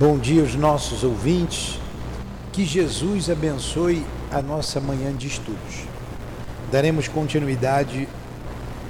Bom 0.00 0.16
dia 0.16 0.40
aos 0.40 0.54
nossos 0.54 1.04
ouvintes. 1.04 1.78
Que 2.52 2.64
Jesus 2.64 3.28
abençoe 3.28 4.02
a 4.32 4.40
nossa 4.40 4.80
manhã 4.80 5.14
de 5.14 5.26
estudos. 5.26 5.84
Daremos 6.72 7.06
continuidade 7.06 8.08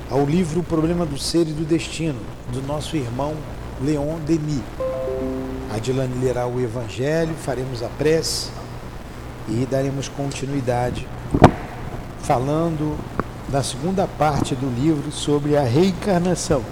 ao 0.08 0.24
livro 0.24 0.60
O 0.60 0.62
Problema 0.62 1.04
do 1.04 1.18
Ser 1.18 1.48
e 1.48 1.52
do 1.52 1.64
Destino, 1.64 2.20
do 2.52 2.62
nosso 2.62 2.94
irmão 2.94 3.34
Leon 3.82 4.20
Denis. 4.24 4.62
Adilane 5.74 6.14
lerá 6.24 6.46
o 6.46 6.60
Evangelho, 6.60 7.35
faremos 7.35 7.83
a 7.83 7.88
prece 7.88 8.51
e 9.49 9.67
daremos 9.69 10.06
continuidade 10.06 11.08
falando 12.22 12.97
da 13.49 13.65
segunda 13.65 14.06
parte 14.06 14.54
do 14.54 14.71
livro 14.81 15.11
sobre 15.11 15.56
a 15.56 15.65
reencarnação. 15.65 16.62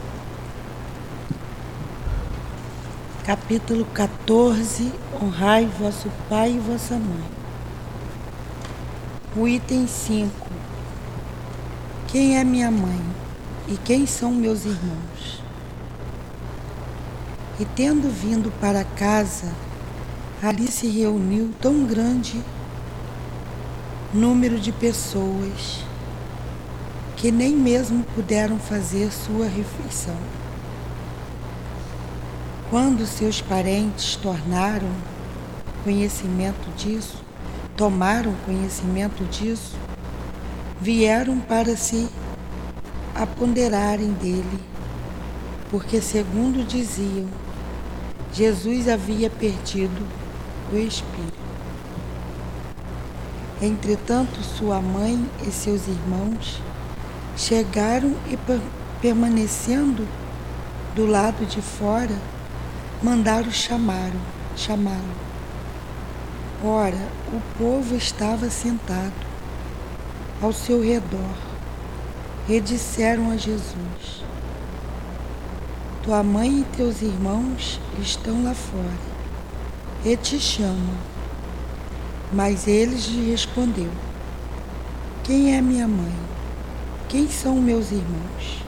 Capítulo 3.28 3.84
14 3.84 4.90
Honrai 5.20 5.66
vosso 5.66 6.10
pai 6.30 6.52
e 6.52 6.58
vossa 6.58 6.94
mãe. 6.94 7.24
O 9.36 9.46
item 9.46 9.86
5 9.86 10.30
Quem 12.06 12.38
é 12.38 12.42
minha 12.42 12.70
mãe 12.70 12.98
e 13.68 13.76
quem 13.76 14.06
são 14.06 14.32
meus 14.32 14.64
irmãos? 14.64 15.42
E 17.60 17.66
tendo 17.66 18.08
vindo 18.10 18.50
para 18.62 18.82
casa, 18.82 19.52
ali 20.42 20.66
se 20.66 20.86
reuniu 20.86 21.52
tão 21.60 21.84
grande 21.84 22.42
número 24.10 24.58
de 24.58 24.72
pessoas 24.72 25.84
que 27.14 27.30
nem 27.30 27.54
mesmo 27.54 28.04
puderam 28.14 28.58
fazer 28.58 29.12
sua 29.12 29.44
refeição. 29.44 30.16
Quando 32.70 33.06
seus 33.06 33.40
parentes 33.40 34.16
tornaram 34.16 34.90
conhecimento 35.84 36.68
disso, 36.76 37.24
tomaram 37.74 38.34
conhecimento 38.44 39.24
disso, 39.24 39.74
vieram 40.78 41.40
para 41.40 41.74
se 41.78 42.06
aponderarem 43.14 44.12
dele, 44.12 44.60
porque, 45.70 45.98
segundo 46.02 46.62
diziam, 46.62 47.26
Jesus 48.34 48.86
havia 48.86 49.30
perdido 49.30 50.06
o 50.70 50.76
espírito. 50.76 51.38
Entretanto, 53.62 54.42
sua 54.42 54.78
mãe 54.78 55.26
e 55.46 55.50
seus 55.50 55.88
irmãos 55.88 56.60
chegaram 57.34 58.14
e, 58.26 58.38
permanecendo 59.00 60.06
do 60.94 61.06
lado 61.06 61.46
de 61.46 61.62
fora, 61.62 62.14
mandaram 63.02 63.50
chamá-lo. 63.50 64.20
chamá-lo. 64.56 65.28
Ora, 66.64 67.08
o 67.32 67.40
povo 67.56 67.94
estava 67.94 68.50
sentado 68.50 69.12
ao 70.42 70.52
seu 70.52 70.82
redor 70.82 71.36
e 72.48 72.60
disseram 72.60 73.30
a 73.30 73.36
Jesus: 73.36 74.24
Tua 76.02 76.22
mãe 76.24 76.60
e 76.60 76.76
teus 76.76 77.00
irmãos 77.02 77.80
estão 78.00 78.42
lá 78.42 78.54
fora 78.54 79.08
e 80.04 80.16
te 80.16 80.40
chamam. 80.40 80.96
Mas 82.32 82.66
ele 82.66 82.96
lhe 82.96 83.30
respondeu: 83.30 83.90
Quem 85.22 85.56
é 85.56 85.60
minha 85.60 85.86
mãe? 85.86 86.14
Quem 87.08 87.28
são 87.28 87.54
meus 87.56 87.92
irmãos? 87.92 88.67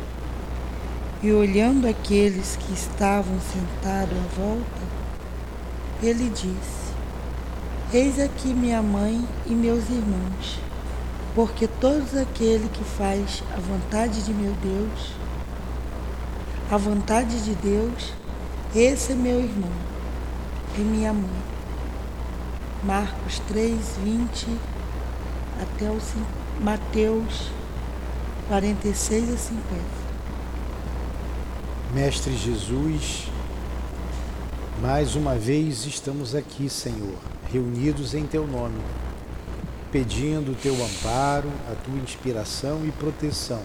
E 1.23 1.31
olhando 1.33 1.87
aqueles 1.87 2.57
que 2.57 2.73
estavam 2.73 3.39
sentados 3.41 4.17
à 4.17 4.41
volta, 4.41 4.81
ele 6.03 6.31
disse: 6.31 6.95
Eis 7.93 8.19
aqui 8.19 8.55
minha 8.55 8.81
mãe 8.81 9.23
e 9.45 9.51
meus 9.51 9.91
irmãos, 9.91 10.59
porque 11.35 11.67
todos 11.67 12.17
aquele 12.17 12.67
que 12.71 12.83
faz 12.83 13.43
a 13.55 13.61
vontade 13.61 14.23
de 14.23 14.33
meu 14.33 14.55
Deus, 14.63 15.13
a 16.71 16.79
vontade 16.79 17.45
de 17.45 17.55
Deus, 17.55 18.15
esse 18.75 19.13
é 19.13 19.15
meu 19.15 19.41
irmão 19.41 19.73
e 20.79 20.81
minha 20.81 21.13
mãe. 21.13 21.43
Marcos 22.83 23.41
3, 23.41 23.77
20 24.03 24.47
até 25.61 25.91
o 25.91 25.99
Mateus 26.63 27.51
46 28.49 29.35
a 29.35 29.37
50. 29.37 30.00
Mestre 31.93 32.37
Jesus, 32.37 33.27
mais 34.81 35.17
uma 35.17 35.35
vez 35.35 35.87
estamos 35.87 36.37
aqui, 36.37 36.71
Senhor, 36.71 37.17
reunidos 37.53 38.15
em 38.15 38.25
Teu 38.25 38.47
nome, 38.47 38.81
pedindo 39.91 40.53
o 40.53 40.55
Teu 40.55 40.73
amparo, 40.73 41.51
a 41.69 41.75
Tua 41.75 41.99
inspiração 41.99 42.87
e 42.87 42.93
proteção 42.93 43.61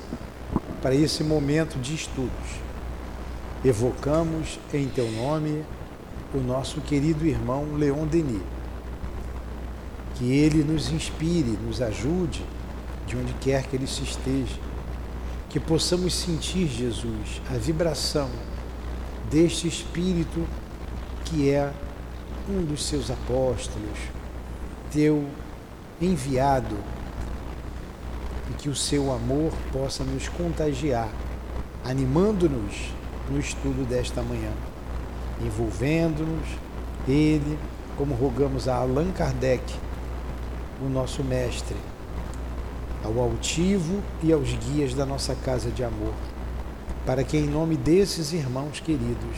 para 0.82 0.96
esse 0.96 1.24
momento 1.24 1.80
de 1.80 1.94
estudos. 1.94 2.32
Evocamos 3.64 4.60
em 4.74 4.88
Teu 4.88 5.08
nome 5.12 5.64
o 6.34 6.40
nosso 6.40 6.82
querido 6.82 7.28
irmão 7.28 7.76
Leon 7.76 8.08
Denis. 8.08 8.42
Que 10.16 10.34
ele 10.34 10.64
nos 10.64 10.90
inspire, 10.90 11.60
nos 11.64 11.80
ajude, 11.80 12.44
de 13.06 13.16
onde 13.16 13.34
quer 13.34 13.68
que 13.68 13.76
ele 13.76 13.86
se 13.86 14.02
esteja 14.02 14.56
que 15.56 15.60
possamos 15.62 16.14
sentir, 16.14 16.68
Jesus, 16.68 17.42
a 17.50 17.58
vibração 17.58 18.30
deste 19.32 19.70
Espírito 19.70 20.46
que 21.24 21.50
é 21.50 21.72
um 22.50 22.62
dos 22.62 22.84
seus 22.84 23.10
apóstolos, 23.10 23.98
teu 24.92 25.24
enviado, 26.02 26.76
e 28.52 28.54
que 28.56 28.68
o 28.68 28.76
seu 28.76 29.14
amor 29.14 29.54
possa 29.72 30.04
nos 30.04 30.28
contagiar, 30.28 31.08
animando-nos 31.86 32.90
no 33.32 33.40
estudo 33.40 33.88
desta 33.88 34.22
manhã, 34.22 34.52
envolvendo-nos, 35.42 36.50
ele, 37.08 37.58
como 37.98 38.14
rogamos 38.14 38.68
a 38.68 38.76
Allan 38.76 39.10
Kardec, 39.14 39.74
o 40.82 40.90
nosso 40.90 41.24
mestre 41.24 41.78
ao 43.06 43.20
altivo 43.22 44.02
e 44.24 44.34
aos 44.34 44.52
guias 44.54 44.96
da 44.96 45.06
nossa 45.06 45.36
casa 45.36 45.70
de 45.70 45.84
amor, 45.84 46.14
para 47.06 47.24
que, 47.24 47.38
em 47.38 47.46
nome 47.46 47.78
desses 47.78 48.34
irmãos 48.34 48.80
queridos, 48.80 49.38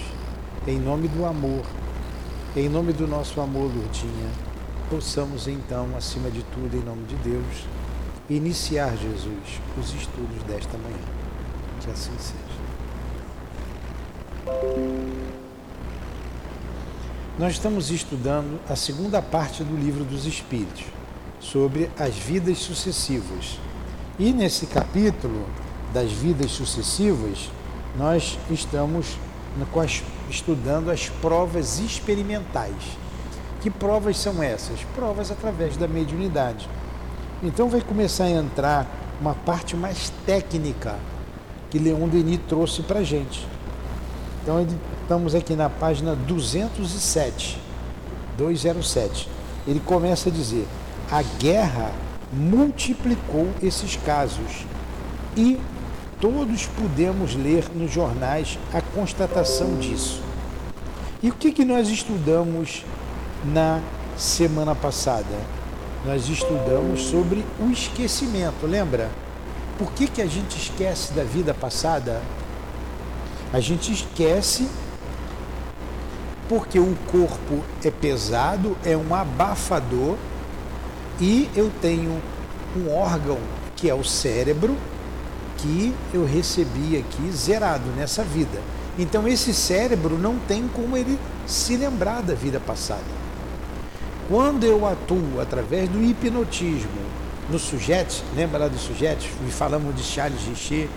em 0.65 0.79
nome 0.79 1.09
do 1.09 1.25
amor, 1.25 1.65
em 2.55 2.69
nome 2.69 2.93
do 2.93 3.05
nosso 3.05 3.41
amor, 3.41 3.69
Lourdinha, 3.75 4.31
possamos 4.89 5.49
então, 5.49 5.89
acima 5.97 6.31
de 6.31 6.43
tudo, 6.43 6.77
em 6.77 6.83
nome 6.83 7.03
de 7.03 7.15
Deus, 7.15 7.65
iniciar, 8.29 8.95
Jesus, 8.95 9.59
os 9.77 9.93
estudos 9.93 10.41
desta 10.43 10.77
manhã. 10.77 10.95
Que 11.81 11.91
assim 11.91 12.11
seja. 12.17 12.37
Nós 17.37 17.53
estamos 17.53 17.91
estudando 17.91 18.59
a 18.69 18.75
segunda 18.75 19.21
parte 19.21 19.63
do 19.63 19.77
livro 19.77 20.03
dos 20.03 20.25
Espíritos 20.25 20.96
sobre 21.39 21.89
as 21.97 22.15
vidas 22.15 22.59
sucessivas. 22.59 23.59
E 24.19 24.33
nesse 24.33 24.65
capítulo 24.65 25.45
das 25.93 26.11
vidas 26.11 26.51
sucessivas, 26.51 27.49
nós 27.97 28.37
estamos 28.49 29.17
estudando 30.29 30.89
as 30.89 31.09
provas 31.09 31.79
experimentais. 31.79 32.97
Que 33.61 33.69
provas 33.69 34.17
são 34.17 34.41
essas? 34.41 34.79
Provas 34.95 35.31
através 35.31 35.77
da 35.77 35.87
mediunidade. 35.87 36.69
Então 37.41 37.69
vai 37.69 37.81
começar 37.81 38.25
a 38.25 38.31
entrar 38.31 38.87
uma 39.19 39.33
parte 39.33 39.75
mais 39.75 40.11
técnica 40.25 40.95
que 41.69 41.79
Leon 41.79 42.07
Denis 42.07 42.39
trouxe 42.47 42.81
para 42.81 42.99
a 42.99 43.03
gente. 43.03 43.47
Então 44.43 44.65
estamos 45.01 45.35
aqui 45.35 45.55
na 45.55 45.69
página 45.69 46.15
207, 46.15 47.59
207. 48.37 49.29
Ele 49.67 49.79
começa 49.79 50.29
a 50.29 50.31
dizer: 50.31 50.67
a 51.11 51.21
guerra 51.21 51.91
multiplicou 52.33 53.47
esses 53.63 53.95
casos 53.95 54.65
e 55.35 55.57
todos 56.19 56.65
pudemos 56.65 57.35
ler 57.35 57.65
nos 57.73 57.91
jornais 57.91 58.59
a 58.73 58.81
constatação 58.81 59.77
disso. 59.77 60.21
E 61.23 61.29
o 61.29 61.33
que, 61.33 61.51
que 61.51 61.63
nós 61.63 61.87
estudamos 61.89 62.83
na 63.45 63.79
semana 64.17 64.75
passada? 64.75 65.25
Nós 66.05 66.27
estudamos 66.27 67.03
sobre 67.03 67.45
o 67.59 67.71
esquecimento, 67.71 68.65
lembra? 68.65 69.09
Por 69.77 69.91
que, 69.93 70.07
que 70.07 70.21
a 70.21 70.27
gente 70.27 70.57
esquece 70.57 71.13
da 71.13 71.23
vida 71.23 71.53
passada? 71.53 72.21
A 73.53 73.59
gente 73.59 73.93
esquece 73.93 74.67
porque 76.49 76.79
o 76.79 76.95
corpo 77.11 77.63
é 77.83 77.91
pesado, 77.91 78.77
é 78.83 78.95
um 78.95 79.13
abafador 79.13 80.17
e 81.19 81.49
eu 81.55 81.71
tenho 81.81 82.21
um 82.75 82.91
órgão 82.91 83.39
que 83.75 83.89
é 83.89 83.93
o 83.93 84.03
cérebro 84.03 84.75
que 85.57 85.93
eu 86.13 86.25
recebi 86.25 86.97
aqui 86.97 87.31
zerado 87.31 87.89
nessa 87.95 88.23
vida. 88.23 88.59
Então 88.97 89.27
esse 89.27 89.53
cérebro 89.53 90.17
não 90.17 90.37
tem 90.39 90.67
como 90.67 90.95
ele 90.97 91.19
se 91.45 91.75
lembrar 91.75 92.21
da 92.21 92.33
vida 92.33 92.59
passada. 92.59 93.27
Quando 94.27 94.63
eu 94.63 94.85
atuo 94.85 95.39
através 95.41 95.87
do 95.89 96.03
hipnotismo 96.03 96.89
no 97.49 97.57
sujeito, 97.57 98.23
lembra 98.35 98.59
lá 98.59 98.67
do 98.67 98.77
sujeito? 98.77 99.25
Me 99.41 99.51
falamos 99.51 99.95
de 99.95 100.03
Charles 100.03 100.41
Richer, 100.47 100.89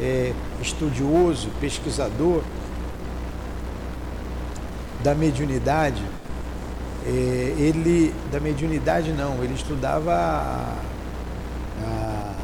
é, 0.00 0.32
estudioso, 0.60 1.48
pesquisador 1.60 2.42
da 5.02 5.14
mediunidade. 5.14 6.02
É, 7.08 7.54
ele, 7.56 8.12
da 8.32 8.40
mediunidade 8.40 9.12
não, 9.12 9.42
ele 9.44 9.54
estudava 9.54 10.12
a, 10.12 10.74
a, 11.84 12.34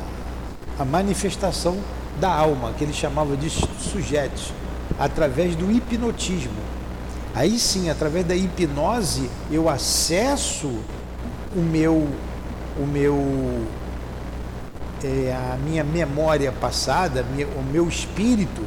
a 0.79 0.85
manifestação 0.85 1.79
da 2.21 2.33
alma, 2.33 2.73
que 2.79 2.85
ele 2.85 2.93
chamava 2.93 3.37
de 3.37 3.51
sujeitos, 3.51 4.53
através 5.01 5.57
do 5.57 5.69
hipnotismo. 5.69 6.63
Aí 7.35 7.59
sim, 7.59 7.91
através 7.91 8.25
da 8.25 8.37
hipnose, 8.37 9.29
eu 9.51 9.69
acesso 9.69 10.69
o 11.57 11.61
meu, 11.61 12.07
o 12.79 12.87
meu, 12.87 13.67
é, 15.03 15.35
a 15.35 15.57
minha 15.57 15.83
memória 15.83 16.53
passada, 16.53 17.27
o 17.59 17.63
meu 17.63 17.89
espírito, 17.89 18.63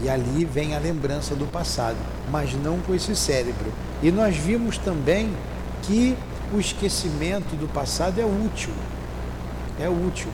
e 0.00 0.08
ali 0.08 0.44
vem 0.44 0.76
a 0.76 0.78
lembrança 0.78 1.34
do 1.34 1.46
passado, 1.46 1.96
mas 2.30 2.54
não 2.54 2.78
com 2.78 2.94
esse 2.94 3.16
cérebro. 3.16 3.72
E 4.02 4.10
nós 4.10 4.36
vimos 4.36 4.78
também 4.78 5.30
que 5.82 6.16
o 6.52 6.58
esquecimento 6.58 7.54
do 7.56 7.68
passado 7.72 8.20
é 8.20 8.24
útil. 8.24 8.72
É 9.78 9.88
útil. 9.88 10.28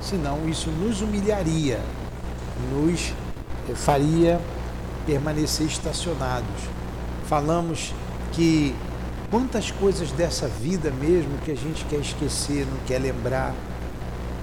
Senão 0.00 0.48
isso 0.48 0.70
nos 0.70 1.00
humilharia, 1.00 1.80
nos 2.72 3.12
faria 3.76 4.40
permanecer 5.06 5.66
estacionados. 5.66 6.68
Falamos 7.26 7.92
que 8.32 8.74
quantas 9.30 9.70
coisas 9.70 10.10
dessa 10.12 10.48
vida 10.48 10.90
mesmo 10.90 11.38
que 11.44 11.50
a 11.50 11.56
gente 11.56 11.84
quer 11.86 12.00
esquecer, 12.00 12.66
não 12.66 12.78
quer 12.86 12.98
lembrar, 12.98 13.54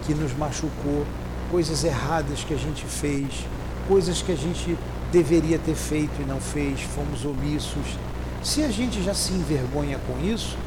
que 0.06 0.14
nos 0.14 0.36
machucou, 0.36 1.06
coisas 1.50 1.84
erradas 1.84 2.44
que 2.44 2.54
a 2.54 2.58
gente 2.58 2.86
fez, 2.86 3.46
coisas 3.88 4.22
que 4.22 4.32
a 4.32 4.36
gente 4.36 4.78
deveria 5.12 5.60
ter 5.60 5.76
feito 5.76 6.22
e 6.22 6.26
não 6.26 6.40
fez, 6.40 6.82
fomos 6.82 7.26
omissos. 7.26 7.98
Se 8.44 8.64
a 8.64 8.70
gente 8.70 9.04
já 9.04 9.14
se 9.14 9.34
envergonha 9.34 10.00
com 10.08 10.20
isso, 10.26 10.58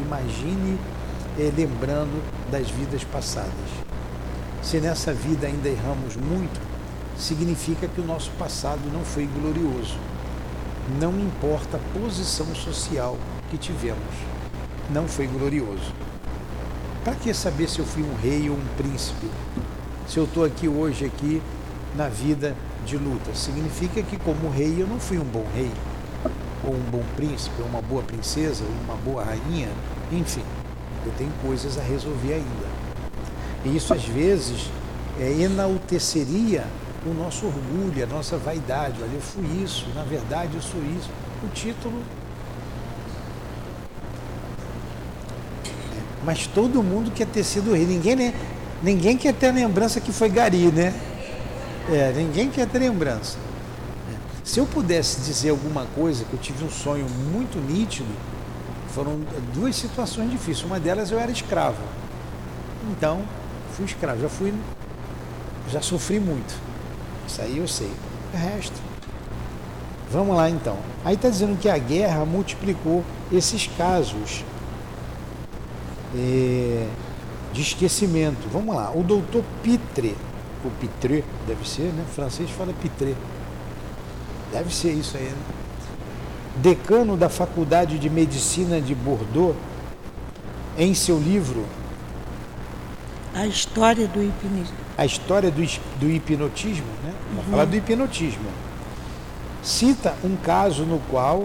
imagine 0.00 0.78
eh, 1.38 1.52
lembrando 1.54 2.22
das 2.50 2.70
vidas 2.70 3.04
passadas. 3.04 3.52
Se 4.62 4.80
nessa 4.80 5.12
vida 5.12 5.46
ainda 5.46 5.68
erramos 5.68 6.16
muito, 6.16 6.58
significa 7.18 7.86
que 7.86 8.00
o 8.00 8.06
nosso 8.06 8.30
passado 8.38 8.80
não 8.90 9.04
foi 9.04 9.26
glorioso. 9.26 9.98
Não 10.98 11.12
importa 11.20 11.76
a 11.76 11.98
posição 12.00 12.46
social 12.54 13.18
que 13.50 13.58
tivemos, 13.58 14.14
não 14.90 15.06
foi 15.06 15.26
glorioso. 15.26 15.92
Para 17.04 17.14
que 17.14 17.34
saber 17.34 17.68
se 17.68 17.78
eu 17.78 17.84
fui 17.84 18.02
um 18.02 18.14
rei 18.22 18.48
ou 18.48 18.56
um 18.56 18.66
príncipe? 18.78 19.28
Se 20.08 20.16
eu 20.16 20.24
estou 20.24 20.44
aqui 20.44 20.66
hoje 20.66 21.04
aqui 21.04 21.42
na 21.94 22.08
vida 22.08 22.56
de 22.86 22.96
luta, 22.96 23.34
significa 23.34 24.02
que 24.02 24.16
como 24.16 24.48
rei 24.48 24.80
eu 24.80 24.86
não 24.86 24.98
fui 24.98 25.18
um 25.18 25.24
bom 25.24 25.44
rei, 25.54 25.70
ou 26.68 26.74
um 26.74 26.90
bom 26.90 27.02
príncipe, 27.16 27.60
ou 27.60 27.68
uma 27.68 27.80
boa 27.80 28.02
princesa, 28.02 28.62
ou 28.64 28.70
uma 28.84 28.94
boa 28.96 29.24
rainha, 29.24 29.68
enfim, 30.12 30.42
eu 31.04 31.12
tenho 31.16 31.32
coisas 31.42 31.78
a 31.78 31.82
resolver 31.82 32.34
ainda. 32.34 32.68
E 33.64 33.76
isso 33.76 33.92
às 33.94 34.04
vezes 34.04 34.70
é, 35.18 35.30
enalteceria 35.30 36.64
o 37.06 37.14
nosso 37.14 37.46
orgulho, 37.46 38.04
a 38.04 38.06
nossa 38.06 38.36
vaidade. 38.36 38.96
Olha, 39.02 39.12
eu 39.12 39.20
fui 39.20 39.44
isso, 39.62 39.86
na 39.94 40.02
verdade 40.02 40.54
eu 40.54 40.62
sou 40.62 40.80
isso. 40.82 41.10
O 41.42 41.48
título. 41.48 42.02
Mas 46.24 46.46
todo 46.46 46.82
mundo 46.82 47.10
quer 47.12 47.26
ter 47.26 47.44
sido 47.44 47.72
rei. 47.72 47.86
Ninguém, 47.86 48.16
né? 48.16 48.34
Ninguém 48.82 49.16
quer 49.16 49.32
ter 49.32 49.48
a 49.48 49.52
lembrança 49.52 50.00
que 50.00 50.12
foi 50.12 50.28
Gari, 50.28 50.70
né? 50.72 50.92
É, 51.90 52.12
ninguém 52.14 52.50
quer 52.50 52.66
ter 52.66 52.80
lembrança. 52.80 53.38
Se 54.48 54.58
eu 54.58 54.64
pudesse 54.64 55.20
dizer 55.20 55.50
alguma 55.50 55.84
coisa, 55.94 56.24
que 56.24 56.32
eu 56.32 56.38
tive 56.40 56.64
um 56.64 56.70
sonho 56.70 57.04
muito 57.30 57.58
nítido, 57.58 58.08
foram 58.94 59.20
duas 59.52 59.76
situações 59.76 60.30
difíceis. 60.30 60.64
Uma 60.64 60.80
delas 60.80 61.10
eu 61.10 61.18
era 61.18 61.30
escravo. 61.30 61.82
Então, 62.90 63.20
fui 63.74 63.84
escravo. 63.84 64.22
Já 64.22 64.28
fui, 64.30 64.54
já 65.70 65.82
sofri 65.82 66.18
muito. 66.18 66.58
Isso 67.26 67.42
aí 67.42 67.58
eu 67.58 67.68
sei. 67.68 67.90
O 68.32 68.36
resto. 68.38 68.72
Vamos 70.10 70.34
lá 70.34 70.48
então. 70.48 70.78
Aí 71.04 71.14
está 71.14 71.28
dizendo 71.28 71.58
que 71.58 71.68
a 71.68 71.76
guerra 71.76 72.24
multiplicou 72.24 73.04
esses 73.30 73.66
casos 73.76 74.42
é, 76.16 76.88
de 77.52 77.60
esquecimento. 77.60 78.48
Vamos 78.50 78.74
lá. 78.74 78.90
O 78.94 79.02
doutor 79.02 79.44
Pitre, 79.62 80.16
o 80.64 80.70
Pitre 80.80 81.22
deve 81.46 81.68
ser, 81.68 81.92
né? 81.92 82.02
O 82.08 82.14
francês 82.14 82.48
fala 82.50 82.72
Pitre. 82.80 83.14
Deve 84.52 84.74
ser 84.74 84.92
isso 84.92 85.16
aí, 85.16 85.24
né? 85.24 85.36
Decano 86.56 87.16
da 87.16 87.28
Faculdade 87.28 87.98
de 87.98 88.10
Medicina 88.10 88.80
de 88.80 88.94
Bordeaux, 88.94 89.54
em 90.76 90.94
seu 90.94 91.18
livro 91.18 91.64
A 93.34 93.46
História 93.46 94.08
do 94.08 94.22
Hipnotismo 94.22 94.88
a 94.98 95.06
história 95.06 95.48
do, 95.48 95.64
do 96.00 96.10
hipnotismo, 96.10 96.88
né? 97.04 97.14
Uhum. 97.36 97.42
falar 97.52 97.66
do 97.66 97.76
hipnotismo. 97.76 98.50
Cita 99.62 100.16
um 100.24 100.34
caso 100.34 100.82
no 100.82 100.98
qual, 101.08 101.44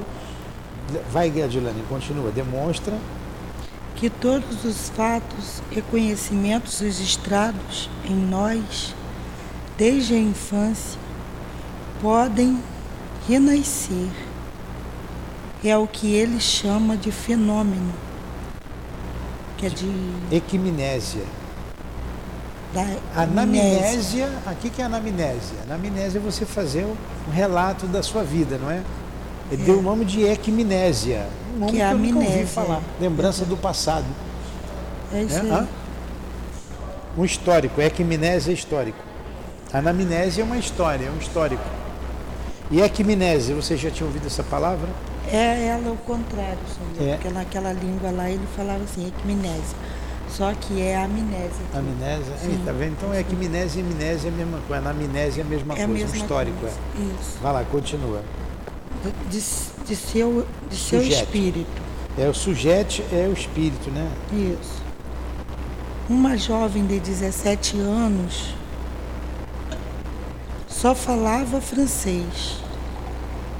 vai 1.11 1.29
Adilane, 1.29 1.83
continua, 1.87 2.31
demonstra 2.31 2.97
que 3.95 4.09
todos 4.09 4.65
os 4.65 4.89
fatos 4.89 5.61
e 5.71 5.83
conhecimentos 5.83 6.79
registrados 6.79 7.91
em 8.03 8.15
nós, 8.15 8.95
desde 9.77 10.15
a 10.15 10.19
infância, 10.19 10.99
podem 12.01 12.57
renascer. 13.27 14.09
É 15.63 15.77
o 15.77 15.87
que 15.87 16.13
ele 16.13 16.39
chama 16.41 16.97
de 16.97 17.11
fenômeno, 17.11 17.93
que 19.57 19.65
é 19.65 19.69
de... 19.69 19.89
Equimnésia 20.29 21.23
anamnésia. 23.15 24.29
Aqui 24.45 24.69
que 24.69 24.81
é 24.81 24.85
anamnésia? 24.85 25.57
Anamnésia 25.63 26.19
é 26.19 26.21
você 26.21 26.45
fazer 26.45 26.85
um 26.85 27.31
relato 27.31 27.85
da 27.85 28.01
sua 28.01 28.23
vida, 28.23 28.57
não 28.57 28.71
é? 28.71 28.81
Ele 29.51 29.61
é. 29.61 29.65
deu 29.65 29.79
o 29.79 29.81
nome 29.81 30.05
de 30.05 30.23
equimnésia. 30.23 31.27
Um 31.55 31.59
nome 31.59 31.71
que, 31.73 31.81
é 31.81 31.85
que 31.85 31.91
eu 31.91 31.97
amnésia. 31.97 32.19
nunca 32.19 32.31
ouvi 32.31 32.45
falar. 32.45 32.81
Lembrança 32.99 33.45
do 33.45 33.55
passado. 33.55 34.05
É 35.13 35.23
isso 35.23 35.37
é? 35.37 35.51
aí. 35.51 35.67
Um 37.15 37.23
histórico, 37.23 37.79
equimnésia 37.79 38.51
é 38.51 38.53
histórico. 38.55 38.97
Anamnésia 39.71 40.41
é 40.41 40.45
uma 40.45 40.57
história, 40.57 41.05
é 41.05 41.11
um 41.11 41.17
histórico. 41.17 41.63
E 42.71 42.81
equimnésia, 42.81 43.55
você 43.55 43.77
já 43.77 43.91
tinha 43.91 44.07
ouvido 44.07 44.27
essa 44.27 44.43
palavra? 44.43 44.89
É 45.31 45.67
ela 45.67 45.91
o 45.91 45.97
contrário, 45.97 46.59
senhor. 46.67 47.09
É. 47.09 47.15
Porque 47.15 47.29
naquela 47.29 47.71
língua 47.71 48.11
lá 48.11 48.29
ele 48.29 48.45
falava 48.55 48.83
assim, 48.83 49.07
equimnésia 49.07 49.77
só 50.35 50.51
que 50.55 50.81
é 50.81 50.95
a 50.95 51.03
amnésia. 51.03 51.65
Amnésia? 51.75 52.35
Sim. 52.41 52.59
tá 52.65 52.71
vendo? 52.71 52.93
Então 52.93 53.13
é 53.13 53.21
que 53.23 53.35
amnésia 53.35 53.81
e 53.81 53.85
amnésia 53.85 54.29
é 54.29 54.33
a 54.33 54.35
mesma 54.35 54.59
coisa. 54.67 54.81
Na 54.81 54.89
amnésia 54.89 55.41
é 55.41 55.45
a 55.45 55.47
mesma 55.47 55.73
é 55.73 55.77
coisa, 55.77 55.91
a 55.91 55.93
mesma 55.93 56.17
histórico 56.17 56.57
coisa. 56.59 56.75
é. 56.75 57.01
Isso. 57.01 57.37
Vai 57.41 57.53
lá, 57.53 57.63
continua. 57.65 58.23
De, 59.29 59.39
de 59.85 59.95
seu, 59.95 60.47
de 60.69 60.75
seu 60.75 61.03
espírito. 61.03 61.81
É, 62.17 62.27
o 62.27 62.33
sujeito 62.33 63.03
é 63.11 63.27
o 63.27 63.33
espírito, 63.33 63.91
né? 63.91 64.11
Isso. 64.31 64.81
Uma 66.09 66.35
jovem 66.35 66.85
de 66.85 66.99
17 66.99 67.77
anos 67.77 68.55
só 70.83 70.93
falava 70.93 71.61
francês 71.61 72.61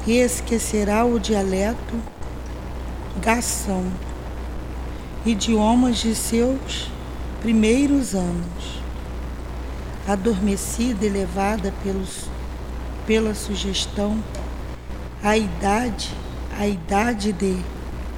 e 0.06 0.18
esquecerá 0.18 1.06
o 1.06 1.18
dialeto 1.18 1.96
garçom 3.22 3.86
idiomas 5.26 6.00
de 6.00 6.14
seus 6.16 6.92
primeiros 7.42 8.14
anos. 8.14 8.84
Adormecida 10.06 11.06
e 11.06 11.10
levada 11.10 11.74
pelos, 11.82 12.26
pela 13.08 13.34
sugestão, 13.34 14.22
a 15.24 15.38
idade, 15.38 16.12
a 16.60 16.68
idade 16.68 17.32
de 17.32 17.58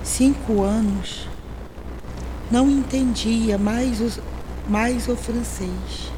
cinco 0.03 0.63
anos, 0.63 1.29
não 2.49 2.67
entendia 2.71 3.55
mais 3.55 4.01
o, 4.01 4.19
mais 4.67 5.07
o 5.07 5.15
francês 5.15 6.11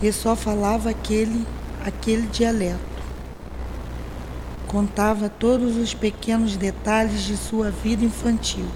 e 0.00 0.12
só 0.12 0.36
falava 0.36 0.90
aquele, 0.90 1.44
aquele 1.88 2.26
dialeto. 2.28 2.78
Contava 4.66 5.28
todos 5.28 5.76
os 5.76 5.94
pequenos 5.94 6.56
detalhes 6.56 7.22
de 7.22 7.36
sua 7.36 7.70
vida 7.70 8.04
infantil 8.04 8.66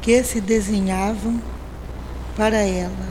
que 0.00 0.22
se 0.22 0.40
desenhavam 0.40 1.40
para 2.36 2.58
ela 2.58 3.08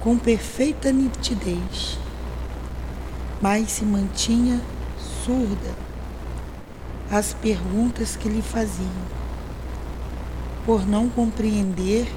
com 0.00 0.18
perfeita 0.18 0.92
nitidez. 0.92 1.98
mas 3.40 3.72
se 3.72 3.84
mantinha 3.84 4.60
surda 5.24 5.74
às 7.10 7.34
perguntas 7.34 8.16
que 8.16 8.28
lhe 8.28 8.40
faziam, 8.40 8.88
por 10.64 10.86
não 10.86 11.08
compreender 11.10 12.10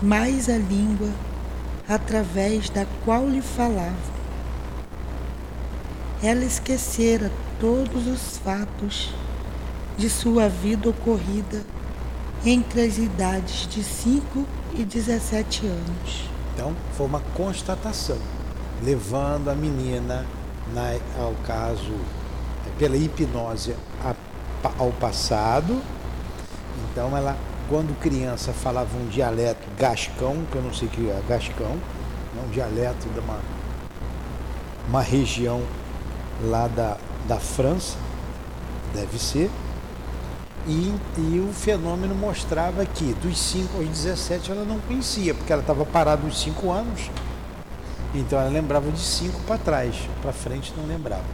mais 0.00 0.48
a 0.48 0.56
língua 0.56 1.10
através 1.88 2.70
da 2.70 2.86
qual 3.04 3.28
lhe 3.28 3.42
falava. 3.42 4.12
Ela 6.22 6.44
esquecera 6.44 7.30
todos 7.58 8.06
os 8.06 8.38
fatos 8.38 9.12
de 9.96 10.08
sua 10.08 10.48
vida 10.48 10.88
ocorrida 10.88 11.62
entre 12.44 12.82
as 12.82 12.98
idades 12.98 13.66
de 13.68 13.82
5 13.82 14.46
e 14.74 14.84
17 14.84 15.66
anos. 15.66 16.30
Então, 16.54 16.74
foi 16.96 17.06
uma 17.06 17.20
constatação, 17.34 18.18
levando 18.82 19.48
a 19.48 19.54
menina, 19.54 20.26
na, 20.74 20.96
ao 21.18 21.34
caso, 21.46 21.94
pela 22.78 22.96
hipnose, 22.96 23.74
a, 24.04 24.14
ao 24.78 24.90
passado. 24.92 25.80
Então, 26.90 27.16
ela, 27.16 27.36
quando 27.72 27.98
criança, 27.98 28.52
falava 28.52 28.98
um 28.98 29.08
dialeto 29.08 29.66
gascão, 29.78 30.44
que 30.52 30.56
eu 30.56 30.62
não 30.62 30.74
sei 30.74 30.88
o 30.88 30.90
que 30.90 31.08
é 31.08 31.22
gascão, 31.26 31.74
é 32.36 32.46
um 32.46 32.50
dialeto 32.50 33.08
de 33.08 33.18
uma, 33.18 33.40
uma 34.90 35.00
região 35.00 35.62
lá 36.42 36.68
da, 36.68 36.98
da 37.26 37.40
França, 37.40 37.96
deve 38.92 39.18
ser. 39.18 39.50
E, 40.66 40.94
e, 41.16 41.40
o 41.40 41.50
fenômeno 41.50 42.14
mostrava 42.14 42.84
que 42.84 43.14
dos 43.14 43.38
5 43.38 43.78
aos 43.78 43.88
17 43.88 44.50
ela 44.50 44.66
não 44.66 44.78
conhecia, 44.80 45.32
porque 45.32 45.50
ela 45.50 45.62
estava 45.62 45.86
parada 45.86 46.26
uns 46.26 46.42
5 46.42 46.70
anos. 46.70 47.10
Então 48.14 48.38
ela 48.38 48.50
lembrava 48.50 48.90
de 48.90 49.00
5 49.00 49.40
para 49.46 49.56
trás, 49.56 49.96
para 50.20 50.30
frente 50.30 50.74
não 50.76 50.84
lembrava. 50.84 51.24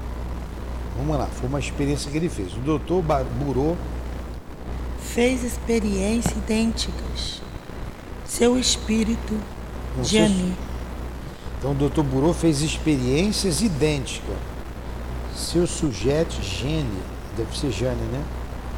Vamos 0.96 1.18
lá, 1.18 1.26
foi 1.26 1.48
uma 1.48 1.58
experiência 1.58 2.08
que 2.08 2.16
ele 2.16 2.28
fez. 2.28 2.54
O 2.54 2.60
doutor 2.60 3.02
Burô 3.02 3.74
fez 5.18 5.42
experiências 5.42 6.36
idênticas. 6.36 7.42
Seu 8.24 8.56
espírito, 8.56 9.34
Jani. 10.00 10.54
Então 11.58 11.72
o 11.72 11.74
doutor 11.74 12.04
Burô 12.04 12.32
fez 12.32 12.62
experiências 12.62 13.60
idênticas. 13.60 14.36
Seu 15.34 15.66
sujeito, 15.66 16.40
Gene, 16.40 17.02
deve 17.36 17.58
ser 17.58 17.72
Jane, 17.72 18.00
né? 18.12 18.22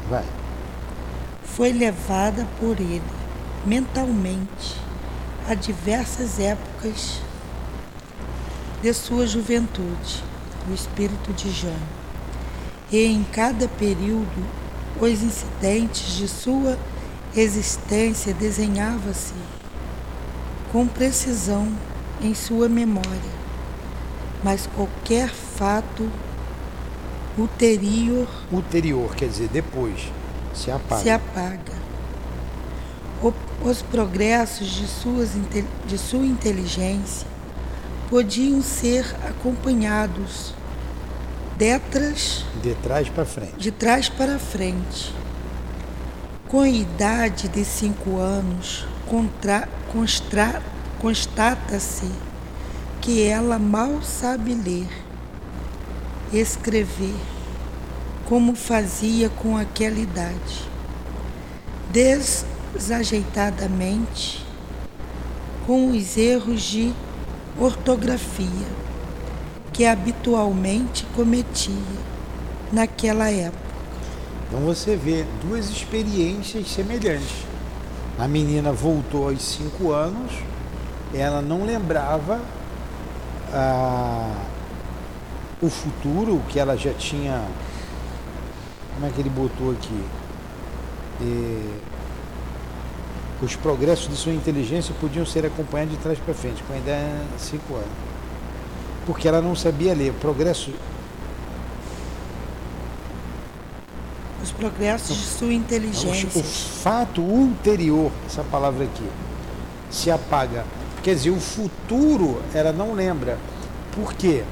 Vai 0.09 0.25
foi 1.43 1.71
levada 1.73 2.47
por 2.59 2.79
ele 2.79 3.03
mentalmente 3.63 4.75
a 5.47 5.53
diversas 5.53 6.39
épocas 6.39 7.19
de 8.81 8.91
sua 8.95 9.27
juventude, 9.27 10.23
o 10.67 10.73
espírito 10.73 11.31
de 11.33 11.51
Jane. 11.51 11.77
E 12.91 13.05
em 13.05 13.23
cada 13.23 13.67
período, 13.67 14.60
os 15.01 15.23
incidentes 15.23 16.15
de 16.15 16.27
sua 16.27 16.77
existência 17.35 18.33
desenhava-se 18.33 19.33
com 20.71 20.85
precisão 20.87 21.67
em 22.21 22.35
sua 22.35 22.69
memória, 22.69 23.31
mas 24.43 24.67
qualquer 24.67 25.29
fato 25.29 26.07
ulterior. 27.37 28.27
Ulterior, 28.51 29.15
quer 29.15 29.27
dizer, 29.27 29.47
depois 29.47 30.11
se 30.53 30.69
apaga. 30.69 31.01
Se 31.01 31.09
apaga. 31.09 31.81
O, 33.23 33.33
os 33.67 33.81
progressos 33.81 34.67
de, 34.67 34.87
suas, 34.87 35.31
de 35.87 35.97
sua 35.97 36.25
inteligência 36.25 37.27
podiam 38.09 38.61
ser 38.61 39.15
acompanhados 39.27 40.53
detras, 41.61 42.43
de 42.63 42.73
trás 42.73 43.07
para 43.07 43.23
frente. 43.23 43.59
De 43.59 43.69
trás 43.69 44.09
para 44.09 44.39
frente. 44.39 45.13
Com 46.47 46.61
a 46.61 46.67
idade 46.67 47.47
de 47.49 47.63
cinco 47.63 48.17
anos, 48.17 48.87
constata-se 50.99 52.09
que 52.99 53.21
ela 53.21 53.59
mal 53.59 54.01
sabe 54.01 54.55
ler, 54.55 54.89
escrever 56.33 57.13
como 58.25 58.55
fazia 58.55 59.29
com 59.29 59.55
aquela 59.55 59.99
idade. 59.99 60.67
Desajeitadamente, 61.91 64.43
com 65.67 65.91
os 65.91 66.17
erros 66.17 66.63
de 66.63 66.91
ortografia 67.59 68.81
que 69.81 69.85
habitualmente 69.87 71.07
cometia 71.15 71.73
naquela 72.71 73.31
época. 73.31 73.63
Então 74.47 74.59
você 74.59 74.95
vê 74.95 75.25
duas 75.43 75.71
experiências 75.71 76.69
semelhantes. 76.69 77.47
A 78.19 78.27
menina 78.27 78.71
voltou 78.71 79.27
aos 79.27 79.41
cinco 79.41 79.91
anos, 79.91 80.33
ela 81.11 81.41
não 81.41 81.65
lembrava 81.65 82.39
ah, 83.51 84.45
o 85.59 85.67
futuro 85.67 86.39
que 86.47 86.59
ela 86.59 86.77
já 86.77 86.93
tinha 86.93 87.43
como 88.93 89.07
é 89.07 89.09
que 89.09 89.19
ele 89.19 89.31
botou 89.31 89.71
aqui? 89.71 90.03
E, 91.21 91.73
os 93.41 93.55
progressos 93.55 94.07
de 94.07 94.15
sua 94.15 94.31
inteligência 94.31 94.93
podiam 95.01 95.25
ser 95.25 95.43
acompanhados 95.43 95.95
de 95.95 95.99
trás 96.03 96.19
para 96.19 96.35
frente, 96.35 96.61
com 96.67 96.73
a 96.73 96.77
ideia 96.77 97.15
de 97.35 97.41
5 97.41 97.73
anos. 97.73 98.10
Porque 99.05 99.27
ela 99.27 99.41
não 99.41 99.55
sabia 99.55 99.93
ler. 99.93 100.13
Progresso. 100.13 100.71
Os 104.43 104.51
progressos 104.51 105.17
de 105.17 105.23
sua 105.23 105.53
inteligência. 105.53 106.29
O, 106.35 106.39
o 106.39 106.43
fato 106.43 107.21
ulterior, 107.21 108.11
essa 108.25 108.43
palavra 108.43 108.85
aqui, 108.85 109.07
se 109.89 110.09
apaga. 110.09 110.65
Quer 111.03 111.15
dizer, 111.15 111.31
o 111.31 111.39
futuro 111.39 112.41
ela 112.53 112.71
não 112.71 112.93
lembra. 112.93 113.37
Por 113.93 114.13
quê? 114.13 114.43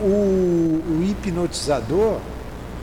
O, 0.00 0.02
o 0.02 1.06
hipnotizador 1.08 2.18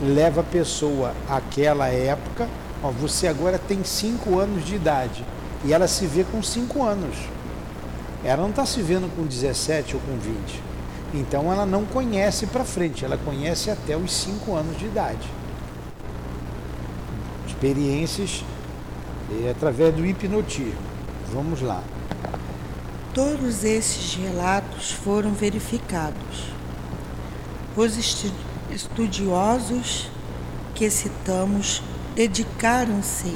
leva 0.01 0.41
a 0.41 0.43
pessoa 0.43 1.13
àquela 1.29 1.87
época, 1.87 2.47
ó, 2.81 2.89
você 2.89 3.27
agora 3.27 3.59
tem 3.59 3.83
5 3.83 4.39
anos 4.39 4.65
de 4.65 4.75
idade 4.75 5.23
e 5.63 5.73
ela 5.73 5.87
se 5.87 6.07
vê 6.07 6.23
com 6.23 6.41
5 6.41 6.83
anos. 6.83 7.15
Ela 8.23 8.41
não 8.41 8.49
está 8.49 8.65
se 8.65 8.81
vendo 8.81 9.13
com 9.15 9.25
17 9.25 9.95
ou 9.95 10.01
com 10.01 10.17
20. 10.17 10.70
Então 11.13 11.51
ela 11.51 11.65
não 11.65 11.85
conhece 11.85 12.47
para 12.47 12.63
frente, 12.63 13.03
ela 13.03 13.17
conhece 13.17 13.69
até 13.69 13.97
os 13.97 14.13
5 14.13 14.55
anos 14.55 14.77
de 14.77 14.85
idade. 14.85 15.27
Experiências 17.47 18.43
é, 19.43 19.51
através 19.51 19.93
do 19.93 20.05
hipnotismo. 20.05 20.73
Vamos 21.33 21.61
lá. 21.61 21.83
Todos 23.13 23.65
esses 23.65 24.15
relatos 24.15 24.91
foram 24.91 25.33
verificados. 25.33 26.51
Os 27.75 27.97
estudiosos 28.69 30.09
que 30.73 30.89
citamos 30.89 31.83
dedicaram-se 32.15 33.35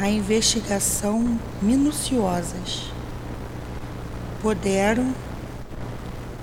à 0.00 0.08
investigação 0.08 1.38
minuciosas. 1.60 2.90
Puderam, 4.40 5.12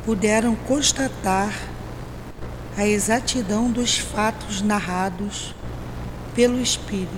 puderam 0.05 0.55
constatar 0.55 1.51
a 2.77 2.85
exatidão 2.85 3.71
dos 3.71 3.97
fatos 3.97 4.61
narrados 4.61 5.55
pelo 6.33 6.61
Espírito, 6.61 7.09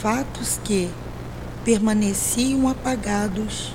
fatos 0.00 0.58
que 0.64 0.90
permaneciam 1.64 2.68
apagados 2.68 3.74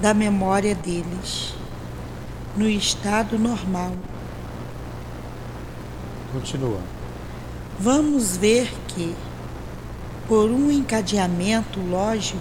da 0.00 0.14
memória 0.14 0.74
deles 0.74 1.54
no 2.56 2.68
estado 2.68 3.38
normal 3.38 3.92
Continua. 6.32 6.80
Vamos 7.80 8.36
ver 8.36 8.70
que, 8.88 9.14
por 10.26 10.50
um 10.50 10.70
encadeamento 10.70 11.80
lógico 11.80 12.38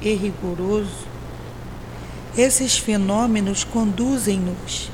e 0.00 0.14
rigoroso, 0.14 1.06
esses 2.36 2.76
fenômenos 2.76 3.62
conduzem-nos 3.62 4.90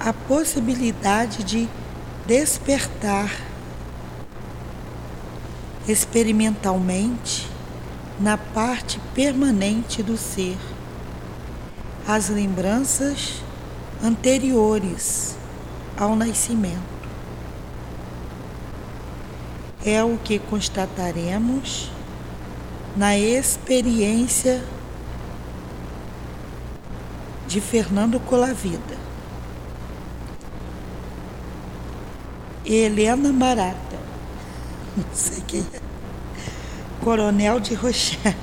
à 0.00 0.12
possibilidade 0.12 1.44
de 1.44 1.68
despertar 2.26 3.30
experimentalmente 5.86 7.48
na 8.20 8.36
parte 8.36 9.00
permanente 9.14 10.02
do 10.02 10.16
ser 10.16 10.56
as 12.06 12.28
lembranças 12.28 13.42
anteriores 14.02 15.36
ao 15.96 16.16
nascimento. 16.16 16.98
É 19.84 20.02
o 20.02 20.18
que 20.18 20.38
constataremos 20.38 21.90
na 22.96 23.16
experiência 23.16 24.62
de 27.48 27.60
Fernando 27.62 28.20
Colavida. 28.20 28.98
Helena 32.64 33.32
Barata, 33.32 33.98
não 34.94 35.04
sei 35.14 35.42
quem 35.46 35.60
é, 35.72 35.80
Coronel 37.02 37.58
de 37.58 37.72
Rocher, 37.74 38.36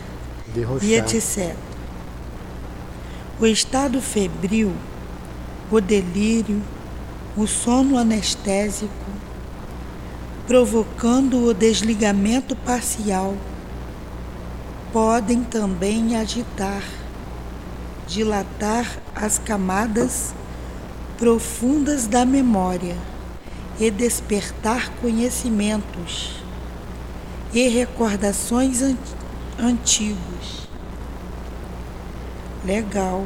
De 0.51 0.63
Rochard. 0.63 0.87
e 0.87 0.95
etc. 0.95 1.55
O 3.39 3.45
estado 3.45 4.01
febril, 4.01 4.73
o 5.71 5.79
delírio, 5.79 6.59
o 7.37 7.45
sono 7.45 7.99
anestésico, 7.99 8.91
provocando 10.47 11.45
o 11.45 11.53
desligamento 11.53 12.55
parcial, 12.55 13.35
podem 14.91 15.43
também 15.43 16.15
agitar, 16.17 16.81
dilatar 18.07 18.99
as 19.15 19.37
camadas 19.39 20.33
profundas 21.17 22.07
da 22.07 22.25
memória 22.25 22.95
e 23.79 23.89
despertar 23.89 24.89
conhecimentos 25.01 26.43
e 27.53 27.67
recordações 27.67 28.81
an 28.81 28.97
antigos. 29.57 30.67
Legal. 32.65 33.25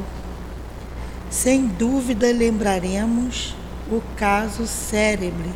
Sem 1.30 1.66
dúvida 1.66 2.32
lembraremos 2.32 3.54
o 3.90 4.00
caso 4.16 4.66
cérebre 4.66 5.52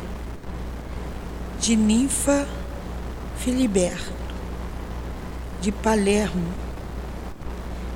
de 1.59 1.75
Ninfa 1.75 2.47
Filiberto, 3.37 4.13
de 5.61 5.71
Palermo, 5.71 6.64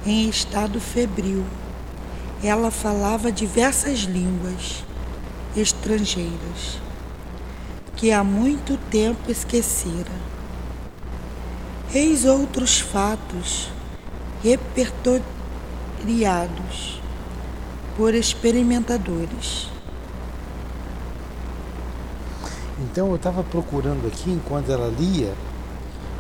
em 0.05 0.29
estado 0.29 0.79
febril. 0.79 1.45
Ela 2.43 2.71
falava 2.71 3.31
diversas 3.31 3.99
línguas 3.99 4.83
estrangeiras 5.55 6.79
que 7.95 8.11
há 8.11 8.23
muito 8.23 8.77
tempo 8.89 9.29
esquecera. 9.29 10.11
Eis 11.93 12.23
outros 12.23 12.79
fatos 12.79 13.69
repertoriados 14.41 17.01
por 17.97 18.13
experimentadores. 18.13 19.67
Então 22.79 23.09
eu 23.09 23.17
estava 23.17 23.43
procurando 23.43 24.07
aqui, 24.07 24.31
enquanto 24.31 24.71
ela 24.71 24.87
lia, 24.97 25.33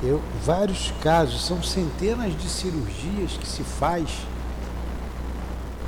eu, 0.01 0.21
vários 0.45 0.93
casos, 1.01 1.45
são 1.45 1.61
centenas 1.61 2.37
de 2.37 2.47
cirurgias 2.47 3.33
que 3.33 3.47
se 3.47 3.63
faz, 3.63 4.09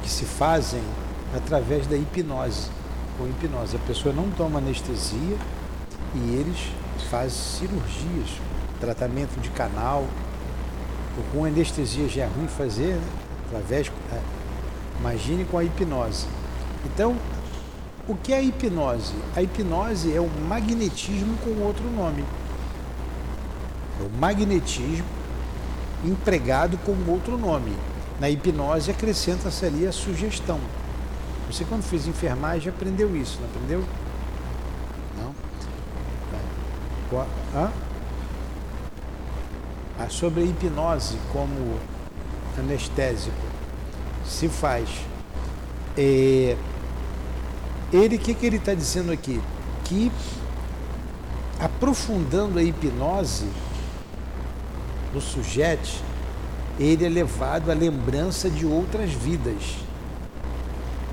que 0.03 0.10
se 0.10 0.25
fazem 0.25 0.82
através 1.36 1.88
da 1.88 1.96
hipnose. 1.96 2.70
Com 3.18 3.27
hipnose. 3.27 3.75
A 3.75 3.80
pessoa 3.80 4.13
não 4.13 4.30
toma 4.32 4.60
anestesia 4.60 5.38
e 6.15 6.36
eles 6.36 6.58
fazem 7.10 7.30
cirurgias, 7.30 8.30
tratamento 8.80 9.39
de 9.39 9.50
canal. 9.50 10.06
Com 11.32 11.46
anestesia 11.46 12.08
já 12.10 12.24
é 12.24 12.27
ruim 12.27 12.48
fazer, 12.48 12.96
né? 12.96 13.08
através. 13.48 13.91
é, 14.12 14.20
Imagine 15.00 15.46
com 15.46 15.58
a 15.58 15.63
hipnose. 15.63 16.27
Então, 16.86 17.15
o 18.08 18.15
que 18.15 18.34
é 18.34 18.38
a 18.38 18.41
hipnose? 18.41 19.13
A 19.36 19.41
hipnose 19.41 20.13
é 20.13 20.20
o 20.20 20.30
magnetismo 20.48 21.38
com 21.38 21.63
outro 21.63 21.84
nome. 21.91 22.24
O 24.01 24.10
magnetismo 24.20 25.05
empregado 26.03 26.77
com 26.79 26.96
outro 27.08 27.38
nome. 27.38 27.75
Na 28.20 28.29
hipnose 28.29 28.91
acrescenta-se 28.91 29.65
ali 29.65 29.88
a 29.88 29.91
sugestão. 29.91 30.60
Você 31.50 31.65
quando 31.65 31.84
fez 31.84 32.08
enfermagem 32.08 32.70
aprendeu 32.70 33.15
isso, 33.15 33.39
não 33.39 33.48
aprendeu? 33.48 33.84
Não? 35.17 35.36
Qual-? 37.10 37.27
Ah, 37.53 37.72
sobre 40.11 40.42
a 40.42 40.46
hipnose 40.46 41.18
como 41.31 41.77
anestésico 42.57 43.35
se 44.25 44.48
faz. 44.48 44.90
É, 45.98 46.55
ele, 47.92 48.16
o 48.16 48.20
que, 48.20 48.33
que 48.33 48.46
ele 48.46 48.57
está 48.57 48.74
dizendo 48.74 49.11
aqui? 49.11 49.42
Que 49.83 50.11
aprofundando 51.59 52.59
a 52.59 52.64
hipnose 52.64 53.48
do 55.14 55.22
sujeito, 55.22 55.90
ele 56.80 57.06
é 57.06 57.10
levado 57.10 57.70
à 57.70 57.74
lembrança 57.74 58.50
de 58.50 58.66
outras 58.66 59.12
vidas. 59.12 59.78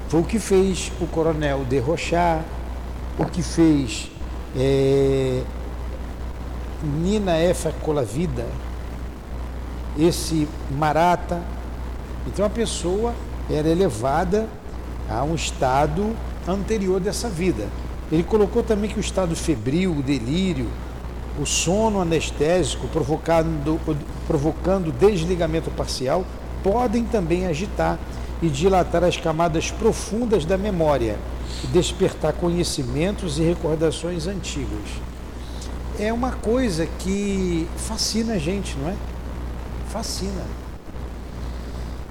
Foi 0.08 0.20
o 0.20 0.24
que 0.24 0.38
fez 0.38 0.90
o 1.00 1.06
coronel 1.06 1.64
de 1.64 1.78
Rochard, 1.78 2.44
o 3.18 3.24
que 3.26 3.42
fez 3.42 4.10
é, 4.56 5.42
Nina 6.82 7.36
F. 7.36 7.70
Colavida, 7.82 8.46
esse 9.98 10.48
Marata. 10.70 11.42
Então 12.26 12.46
a 12.46 12.50
pessoa 12.50 13.14
era 13.50 13.68
elevada 13.68 14.48
a 15.10 15.22
um 15.24 15.34
estado 15.34 16.14
anterior 16.46 17.00
dessa 17.00 17.28
vida. 17.28 17.66
Ele 18.10 18.22
colocou 18.22 18.62
também 18.62 18.88
que 18.88 18.98
o 18.98 19.00
estado 19.00 19.36
febril, 19.36 19.92
o 19.92 20.02
delírio, 20.02 20.68
o 21.38 21.46
sono 21.46 22.00
anestésico 22.00 22.88
provocando, 22.88 23.80
provocando 24.26 24.92
desligamento 24.92 25.70
parcial 25.70 26.24
podem 26.62 27.04
também 27.04 27.46
agitar 27.46 27.98
e 28.42 28.48
dilatar 28.48 29.04
as 29.04 29.16
camadas 29.16 29.70
profundas 29.70 30.44
da 30.44 30.56
memória 30.56 31.18
despertar 31.72 32.32
conhecimentos 32.34 33.38
e 33.38 33.42
recordações 33.42 34.26
antigas. 34.26 34.88
É 35.98 36.12
uma 36.12 36.32
coisa 36.32 36.86
que 36.98 37.66
fascina 37.76 38.34
a 38.34 38.38
gente, 38.38 38.76
não 38.78 38.88
é? 38.88 38.94
Fascina. 39.88 40.44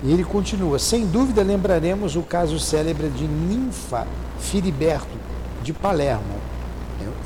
E 0.03 0.11
ele 0.11 0.23
continua: 0.23 0.77
sem 0.77 1.05
dúvida 1.05 1.41
lembraremos 1.41 2.15
o 2.15 2.21
caso 2.21 2.59
célebre 2.59 3.09
de 3.09 3.27
Ninfa 3.27 4.05
Filiberto 4.39 5.17
de 5.63 5.71
Palermo. 5.71 6.36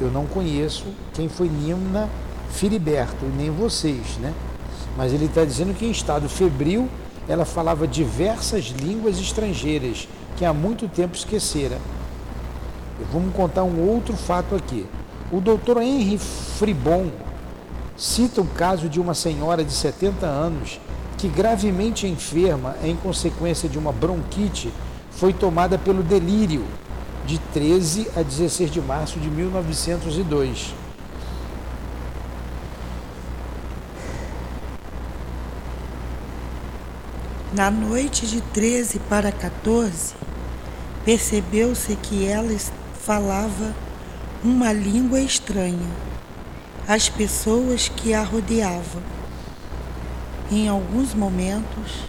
Eu, 0.02 0.10
não 0.10 0.26
conheço 0.26 0.86
quem 1.14 1.30
foi 1.30 1.48
Nina 1.48 2.10
Filiberto, 2.50 3.24
nem 3.38 3.52
vocês, 3.52 4.18
né? 4.20 4.34
Mas 4.98 5.14
ele 5.14 5.26
está 5.26 5.46
dizendo 5.46 5.76
que 5.76 5.86
em 5.86 5.92
estado 5.92 6.28
febril 6.28 6.90
ela 7.28 7.46
falava 7.46 7.88
diversas 7.88 8.66
línguas 8.66 9.20
estrangeiras 9.20 10.08
que 10.36 10.44
há 10.44 10.52
muito 10.52 10.88
tempo 10.88 11.16
esquecera. 11.16 11.78
Vamos 13.12 13.34
contar 13.36 13.64
um 13.64 13.88
outro 13.88 14.18
fato 14.18 14.56
aqui. 14.56 14.86
O 15.32 15.40
doutor 15.40 15.82
Henry 15.82 16.18
Fribon 16.18 17.12
cita 17.96 18.42
o 18.42 18.48
caso 18.48 18.90
de 18.90 19.00
uma 19.00 19.14
senhora 19.14 19.64
de 19.64 19.72
70 19.72 20.26
anos 20.26 20.80
que 21.18 21.28
gravemente 21.28 22.08
enferma 22.08 22.76
em 22.84 22.96
consequência 22.96 23.70
de 23.70 23.78
uma 23.78 23.92
bronquite 23.92 24.74
foi 25.12 25.32
tomada 25.32 25.78
pelo 25.78 26.02
delírio 26.02 26.66
de 27.32 27.40
13 27.54 28.10
a 28.14 28.22
16 28.24 28.70
de 28.70 28.82
março 28.82 29.18
de 29.18 29.30
1902. 29.30 30.74
Na 37.54 37.72
noite 37.72 38.28
de 38.28 38.42
13 38.42 39.00
para 39.08 39.32
14, 39.32 40.14
percebeu-se 41.06 41.96
que 41.96 42.28
ela 42.28 42.54
falava 43.02 43.74
uma 44.44 44.74
língua 44.74 45.22
estranha 45.22 45.90
às 46.86 47.08
pessoas 47.08 47.88
que 47.88 48.14
a 48.14 48.24
rodeavam. 48.24 49.02
Em 50.52 50.68
alguns 50.68 51.14
momentos, 51.14 52.04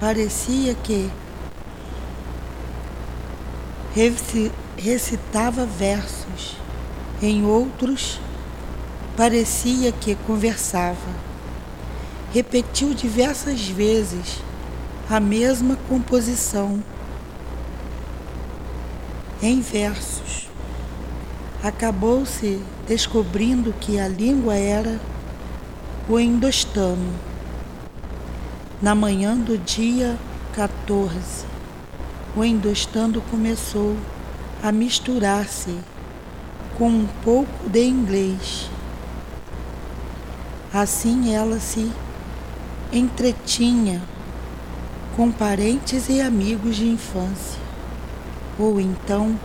parecia 0.00 0.74
que 0.74 1.08
recitava 4.76 5.64
versos, 5.64 6.56
em 7.22 7.44
outros, 7.44 8.20
parecia 9.16 9.92
que 9.92 10.14
conversava 10.26 11.24
repetiu 12.34 12.92
diversas 12.92 13.68
vezes 13.68 14.40
a 15.08 15.20
mesma 15.20 15.78
composição 15.88 16.82
em 19.40 19.60
versos. 19.60 20.48
Acabou-se 21.62 22.60
descobrindo 22.88 23.72
que 23.80 24.00
a 24.00 24.08
língua 24.08 24.56
era 24.56 24.98
o 26.08 26.18
indostano. 26.18 27.14
Na 28.82 28.96
manhã 28.96 29.36
do 29.36 29.56
dia 29.56 30.18
14, 30.54 31.46
o 32.36 32.44
indostano 32.44 33.20
começou 33.30 33.96
a 34.62 34.72
misturar-se 34.72 35.76
com 36.76 36.88
um 36.88 37.06
pouco 37.22 37.68
de 37.68 37.84
inglês. 37.84 38.68
Assim 40.72 41.32
ela 41.32 41.60
se 41.60 41.90
entretinha 42.92 44.02
com 45.16 45.30
parentes 45.30 46.08
e 46.08 46.20
amigos 46.20 46.74
de 46.74 46.88
infância, 46.88 47.60
ou 48.58 48.80
então 48.80 49.38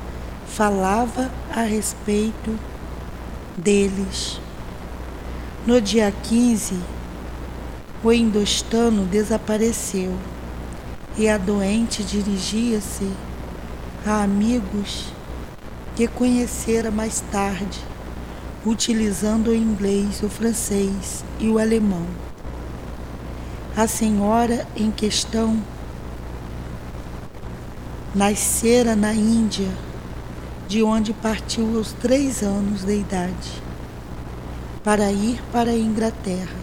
falava 0.47 1.30
a 1.56 1.62
respeito 1.62 2.58
deles. 3.56 4.41
No 5.67 5.80
dia 5.80 6.12
15, 6.23 6.80
o 8.04 8.12
indostano 8.12 9.06
desapareceu 9.06 10.17
e 11.17 11.28
a 11.28 11.38
doente 11.38 12.04
dirigia-se 12.04 13.12
a 14.06 14.24
amigos 14.24 15.12
que 15.95 16.08
conhecera 16.08 16.89
mais 16.89 17.22
tarde, 17.32 17.80
utilizando 18.65 19.50
o 19.50 19.56
inglês, 19.56 20.22
o 20.24 20.30
francês 20.30 21.24
e 21.39 21.50
o 21.50 21.60
alemão. 21.60 22.06
A 23.76 23.88
senhora 23.88 24.67
em 24.76 24.91
questão 24.91 25.62
nascera 28.13 28.95
na 28.95 29.13
Índia, 29.13 29.69
de 30.67 30.84
onde 30.84 31.13
partiu 31.13 31.78
aos 31.78 31.93
três 31.93 32.43
anos 32.43 32.84
de 32.84 33.00
idade, 33.00 33.62
para 34.84 35.12
ir 35.12 35.41
para 35.52 35.72
a 35.72 35.78
Inglaterra, 35.78 36.58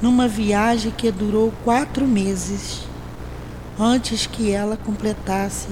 numa 0.00 0.28
viagem 0.28 0.90
que 0.90 1.10
durou 1.10 1.52
quatro 1.64 2.06
meses, 2.06 2.87
antes 3.78 4.26
que 4.26 4.50
ela 4.50 4.76
completasse 4.76 5.68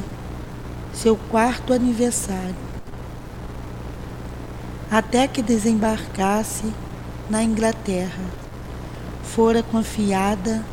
seu 0.92 1.16
quarto 1.16 1.73
aniversário, 1.73 2.55
até 4.90 5.27
que 5.27 5.42
desembarcasse 5.42 6.73
na 7.29 7.42
Inglaterra. 7.42 8.23
Fora 9.25 9.62
confiada 9.62 10.64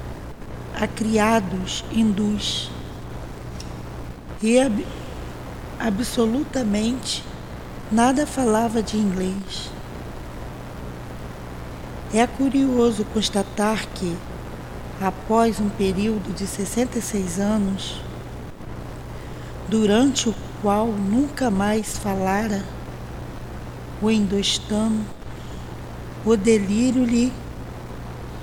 a 0.79 0.87
criados 0.87 1.83
hindus 1.91 2.71
e 4.41 4.59
ab 4.59 4.85
absolutamente 5.79 7.23
nada 7.91 8.25
falava 8.25 8.81
de 8.81 8.97
inglês. 8.97 9.69
É 12.13 12.25
curioso 12.27 13.03
constatar 13.05 13.87
que, 13.87 14.15
após 15.03 15.59
um 15.59 15.67
período 15.67 16.33
de 16.33 16.47
66 16.47 17.37
anos, 17.37 18.01
durante 19.67 20.29
o 20.29 20.35
qual 20.61 20.87
nunca 20.87 21.51
mais 21.51 21.97
falara 21.97 22.63
o 24.01 24.09
endostano, 24.09 25.05
o 26.23 26.37
delírio 26.37 27.03
lhe 27.03 27.33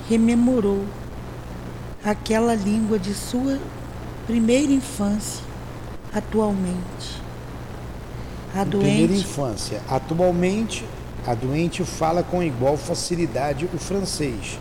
rememorou 0.07 0.85
aquela 2.05 2.55
língua 2.55 2.99
de 2.99 3.15
sua 3.15 3.59
primeira 4.27 4.71
infância, 4.71 5.43
atualmente. 6.13 7.23
A 8.55 8.65
doente... 8.65 8.85
Primeira 8.85 9.15
infância. 9.15 9.81
Atualmente, 9.89 10.85
a 11.27 11.33
doente 11.33 11.83
fala 11.85 12.23
com 12.23 12.43
igual 12.43 12.77
facilidade 12.77 13.67
o 13.73 13.79
francês, 13.79 14.59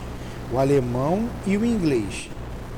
o 0.52 0.58
alemão 0.58 1.28
e 1.46 1.58
o 1.58 1.66
inglês. 1.66 2.30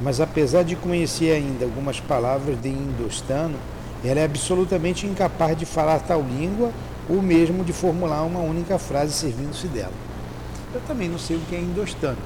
Mas 0.01 0.19
apesar 0.19 0.63
de 0.63 0.75
conhecer 0.75 1.31
ainda 1.31 1.65
algumas 1.65 1.99
palavras 1.99 2.59
de 2.59 2.69
indostano, 2.69 3.55
ela 4.03 4.19
é 4.19 4.25
absolutamente 4.25 5.05
incapaz 5.05 5.55
de 5.55 5.65
falar 5.65 5.99
tal 5.99 6.21
língua 6.21 6.71
ou 7.07 7.21
mesmo 7.21 7.63
de 7.63 7.71
formular 7.71 8.23
uma 8.23 8.39
única 8.39 8.79
frase 8.79 9.13
servindo-se 9.13 9.67
dela. 9.67 9.93
Eu 10.73 10.81
também 10.81 11.07
não 11.07 11.19
sei 11.19 11.37
o 11.37 11.41
que 11.41 11.55
é 11.55 11.59
indostano, 11.59 12.17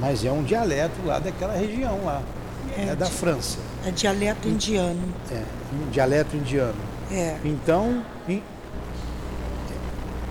mas 0.00 0.24
é 0.24 0.30
um 0.30 0.42
dialeto 0.42 0.94
lá 1.04 1.18
daquela 1.18 1.54
região 1.54 2.04
lá. 2.04 2.22
É, 2.76 2.88
é 2.88 2.96
da 2.96 3.06
França. 3.06 3.58
É 3.84 3.90
dialeto 3.90 4.48
indiano. 4.48 5.02
É, 5.30 5.42
um 5.72 5.90
dialeto 5.90 6.36
indiano. 6.36 6.74
É. 7.10 7.36
Então, 7.44 8.02
em, 8.28 8.42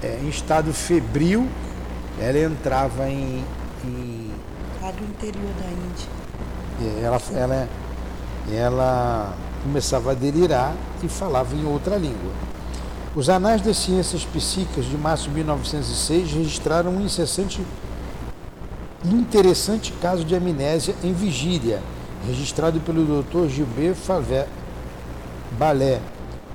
é, 0.04 0.20
em 0.22 0.30
estado 0.30 0.74
febril, 0.74 1.48
ela 2.20 2.40
entrava 2.40 3.10
em, 3.10 3.44
Lá 4.82 4.92
do 4.92 5.04
interior 5.04 5.52
da 5.60 5.68
Índia. 5.72 6.10
É, 6.82 7.06
ela, 7.06 7.22
ela, 7.34 7.70
ela 8.52 9.34
começava 9.64 10.12
a 10.12 10.14
delirar 10.14 10.74
e 11.04 11.08
falava 11.08 11.56
em 11.56 11.66
outra 11.66 11.96
língua. 11.98 12.32
Os 13.16 13.30
Anais 13.30 13.62
das 13.62 13.78
Ciências 13.78 14.26
Psíquicas 14.26 14.86
de 14.86 14.98
março 14.98 15.30
de 15.30 15.36
1906 15.36 16.34
registraram 16.34 16.92
um 16.92 17.02
incessante 17.02 17.62
interessante 19.06 19.94
caso 20.02 20.26
de 20.26 20.36
amnésia 20.36 20.96
em 21.04 21.14
vigília, 21.14 21.82
registrado 22.28 22.80
pelo 22.82 23.24
Dr. 23.24 23.48
Gilbert 23.48 23.96
Favet 23.96 24.48
Balé, 25.58 26.02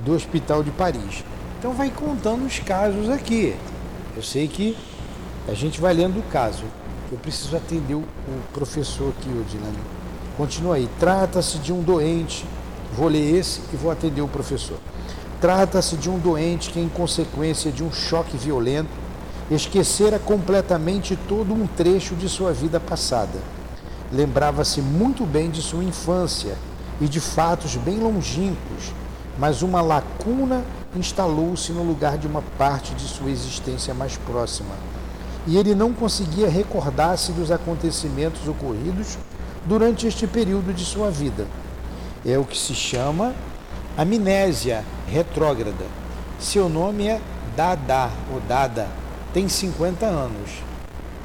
do 0.04 0.12
Hospital 0.12 0.62
de 0.62 0.70
Paris. 0.70 1.24
Então 1.58 1.72
vai 1.72 1.90
contando 1.90 2.44
os 2.44 2.58
casos 2.58 3.08
aqui. 3.08 3.56
Eu 4.16 4.22
sei 4.22 4.48
que 4.48 4.76
a 5.48 5.54
gente 5.54 5.80
vai 5.80 5.94
lendo 5.94 6.18
o 6.18 6.22
caso. 6.24 6.64
Eu 7.10 7.18
preciso 7.18 7.56
atender 7.56 7.94
o 7.94 8.04
professor 8.52 9.12
aqui, 9.18 9.28
Odilane. 9.28 9.78
Continua 10.36 10.76
aí. 10.76 10.88
Trata-se 10.98 11.58
de 11.58 11.72
um 11.72 11.82
doente 11.82 12.46
Vou 12.92 13.08
ler 13.08 13.36
esse 13.36 13.60
e 13.72 13.76
vou 13.76 13.90
atender 13.90 14.20
o 14.20 14.28
professor. 14.28 14.76
Trata-se 15.40 15.96
de 15.96 16.10
um 16.10 16.18
doente 16.18 16.70
que, 16.70 16.80
em 16.80 16.88
consequência 16.88 17.70
de 17.70 17.84
um 17.84 17.92
choque 17.92 18.36
violento, 18.36 18.90
esquecera 19.50 20.18
completamente 20.18 21.16
todo 21.28 21.54
um 21.54 21.66
trecho 21.66 22.14
de 22.14 22.28
sua 22.28 22.52
vida 22.52 22.80
passada. 22.80 23.38
Lembrava-se 24.12 24.82
muito 24.82 25.24
bem 25.24 25.50
de 25.50 25.62
sua 25.62 25.84
infância 25.84 26.56
e 27.00 27.06
de 27.06 27.20
fatos 27.20 27.76
bem 27.76 27.98
longínquos, 27.98 28.92
mas 29.38 29.62
uma 29.62 29.80
lacuna 29.80 30.64
instalou-se 30.94 31.72
no 31.72 31.84
lugar 31.84 32.18
de 32.18 32.26
uma 32.26 32.42
parte 32.58 32.92
de 32.94 33.04
sua 33.04 33.30
existência 33.30 33.94
mais 33.94 34.16
próxima. 34.16 34.74
E 35.46 35.56
ele 35.56 35.74
não 35.74 35.92
conseguia 35.92 36.48
recordar-se 36.48 37.32
dos 37.32 37.50
acontecimentos 37.50 38.46
ocorridos 38.46 39.18
durante 39.66 40.06
este 40.06 40.26
período 40.26 40.72
de 40.72 40.84
sua 40.84 41.10
vida 41.10 41.46
é 42.24 42.38
o 42.38 42.44
que 42.44 42.56
se 42.56 42.74
chama 42.74 43.34
amnésia 43.96 44.84
retrógrada. 45.08 45.86
Seu 46.38 46.68
nome 46.68 47.06
é 47.06 47.20
Dada, 47.56 48.10
ou 48.32 48.40
Dada, 48.40 48.88
tem 49.32 49.48
50 49.48 50.06
anos. 50.06 50.50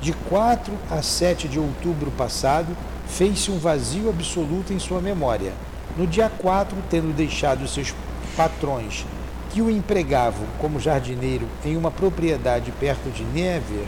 De 0.01 0.13
4 0.13 0.73
a 0.89 1.01
7 1.01 1.47
de 1.47 1.59
outubro 1.59 2.11
passado, 2.11 2.75
fez-se 3.07 3.51
um 3.51 3.57
vazio 3.57 4.09
absoluto 4.09 4.73
em 4.73 4.79
sua 4.79 5.01
memória. 5.01 5.53
No 5.97 6.05
dia 6.05 6.29
4, 6.29 6.77
tendo 6.89 7.15
deixado 7.15 7.67
seus 7.67 7.93
patrões 8.35 9.05
que 9.55 9.61
o 9.61 9.71
empregavam 9.71 10.45
como 10.59 10.81
jardineiro 10.81 11.47
em 11.63 11.77
uma 11.77 11.89
propriedade 11.89 12.73
perto 12.73 13.09
de 13.09 13.23
Nevers, 13.23 13.87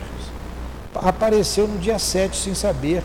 apareceu 0.94 1.68
no 1.68 1.78
dia 1.78 1.98
7 1.98 2.34
sem 2.34 2.54
saber 2.54 3.02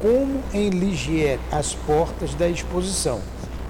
como 0.00 0.42
em 0.50 0.70
Ligier 0.70 1.38
as 1.52 1.74
portas 1.74 2.32
da 2.32 2.48
exposição 2.48 3.20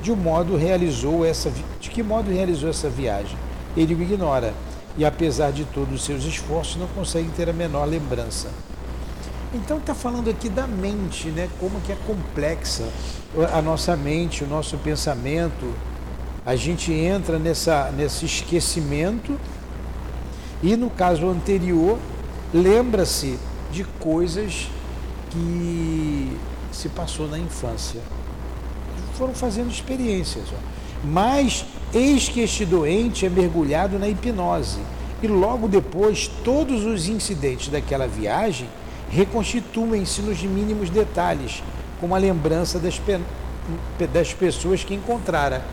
de 0.01 0.13
um 0.13 0.17
modo 0.17 0.57
realizou 0.57 1.27
essa 1.27 1.51
de 1.81 1.91
que 1.91 2.05
modo 2.05 2.31
realizou 2.31 2.71
essa 2.71 2.89
viagem. 2.89 3.37
Ele 3.77 3.97
o 3.97 4.01
ignora 4.01 4.55
e 4.97 5.05
apesar 5.05 5.51
de 5.51 5.65
todos 5.65 5.97
os 5.97 6.05
seus 6.05 6.23
esforços 6.23 6.77
não 6.77 6.87
consegue 6.87 7.29
ter 7.31 7.51
a 7.51 7.53
menor 7.53 7.85
lembrança. 7.85 8.47
Então 9.53 9.79
está 9.79 9.93
falando 9.93 10.31
aqui 10.31 10.49
da 10.49 10.69
mente, 10.69 11.31
né? 11.31 11.49
Como 11.59 11.81
que 11.81 11.91
é 11.91 11.97
complexa 12.07 12.85
a 13.53 13.61
nossa 13.61 13.97
mente, 13.97 14.45
o 14.45 14.47
nosso 14.47 14.79
pensamento. 14.79 15.75
A 16.47 16.55
gente 16.55 16.93
entra 16.93 17.39
nessa, 17.41 17.91
nesse 17.91 18.25
esquecimento 18.25 19.39
e 20.63 20.77
no 20.77 20.89
caso 20.89 21.29
anterior 21.29 21.99
lembra-se 22.55 23.37
de 23.73 23.83
coisas 23.99 24.69
que 25.29 26.37
se 26.71 26.89
passou 26.89 27.27
na 27.29 27.39
infância 27.39 28.01
foram 29.17 29.35
fazendo 29.35 29.71
experiências. 29.71 30.45
Ó. 30.53 30.57
Mas 31.05 31.65
eis 31.93 32.29
que 32.29 32.41
este 32.41 32.65
doente 32.65 33.27
é 33.27 33.29
mergulhado 33.29 33.99
na 33.99 34.09
hipnose 34.09 34.79
e 35.23 35.27
logo 35.27 35.67
depois 35.67 36.31
todos 36.45 36.85
os 36.85 37.09
incidentes 37.09 37.69
daquela 37.69 38.07
viagem 38.07 38.69
reconstituem-se 39.11 40.21
nos 40.23 40.43
mínimos 40.43 40.91
detalhes, 40.91 41.63
como 42.01 42.15
a 42.15 42.19
lembrança 42.19 42.79
das, 42.79 42.99
pe 42.99 43.19
das 44.13 44.33
pessoas 44.33 44.85
que 44.85 44.95
encontrara. 44.95 45.65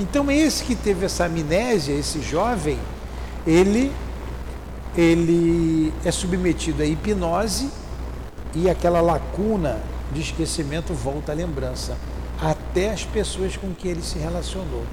Então 0.00 0.30
esse 0.30 0.64
que 0.64 0.74
teve 0.74 1.04
essa 1.04 1.26
amnésia, 1.26 1.92
esse 1.92 2.22
jovem, 2.22 2.78
ele 3.46 3.92
ele 4.96 5.92
é 6.04 6.10
submetido 6.10 6.82
à 6.82 6.86
hipnose 6.86 7.68
e 8.54 8.68
aquela 8.68 9.02
lacuna 9.02 9.78
de 10.10 10.22
esquecimento 10.22 10.94
volta 10.94 11.32
à 11.32 11.34
lembrança 11.34 11.96
até 12.40 12.90
as 12.90 13.04
pessoas 13.04 13.56
com 13.58 13.74
que 13.74 13.86
ele 13.86 14.02
se 14.02 14.18
relacionou. 14.18 14.84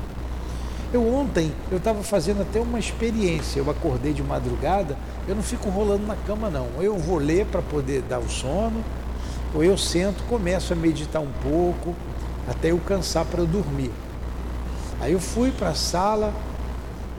Eu 0.94 1.08
ontem, 1.14 1.54
eu 1.72 1.78
estava 1.78 2.04
fazendo 2.04 2.42
até 2.42 2.60
uma 2.60 2.78
experiência, 2.78 3.60
eu 3.60 3.70
acordei 3.72 4.14
de 4.14 4.22
madrugada, 4.22 4.98
eu 5.28 5.36
não 5.36 5.42
fico 5.42 5.70
rolando 5.70 6.06
na 6.06 6.16
cama 6.16 6.50
não, 6.50 6.68
eu 6.80 6.98
vou 6.98 7.18
ler 7.18 7.46
para 7.46 7.62
poder 7.62 8.02
dar 8.04 8.20
o 8.20 8.30
sono, 8.30 8.84
ou 9.56 9.64
eu 9.64 9.78
sento, 9.78 10.24
começo 10.26 10.74
a 10.74 10.76
meditar 10.76 11.22
um 11.22 11.32
pouco, 11.42 11.96
até 12.48 12.72
eu 12.72 12.78
cansar 12.80 13.26
para 13.26 13.44
dormir. 13.44 13.92
Aí 15.00 15.14
eu 15.14 15.20
fui 15.20 15.52
para 15.52 15.70
a 15.70 15.76
sala 15.76 16.34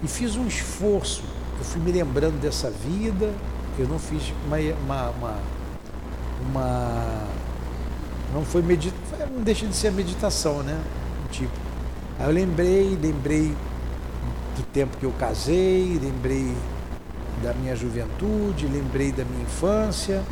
e 0.03 0.09
fiz 0.09 0.37
um 0.37 0.47
esforço. 0.47 1.23
Eu 1.59 1.64
fui 1.64 1.81
me 1.81 1.93
lembrando 1.93 2.41
dessa 2.41 2.71
vida, 2.71 3.33
eu 3.79 3.88
não 3.88 3.99
fiz 3.99 4.23
uma, 4.47 4.57
uma, 4.85 5.11
uma, 5.11 5.37
uma 6.49 7.29
não 8.33 8.45
foi 8.45 8.62
meditação, 8.62 9.27
não 9.33 9.43
deixa 9.43 9.67
de 9.67 9.75
ser 9.75 9.93
meditação, 9.93 10.62
né? 10.62 10.79
Tipo. 11.31 11.53
Aí 12.19 12.27
eu 12.27 12.33
lembrei, 12.33 12.99
lembrei 13.01 13.55
do 14.57 14.62
tempo 14.73 14.97
que 14.97 15.05
eu 15.05 15.12
casei, 15.12 15.99
lembrei 16.03 16.53
da 17.43 17.55
minha 17.55 17.77
juventude, 17.77 18.67
lembrei 18.67 19.12
da 19.12 19.25
minha 19.25 19.43
infância. 19.43 20.23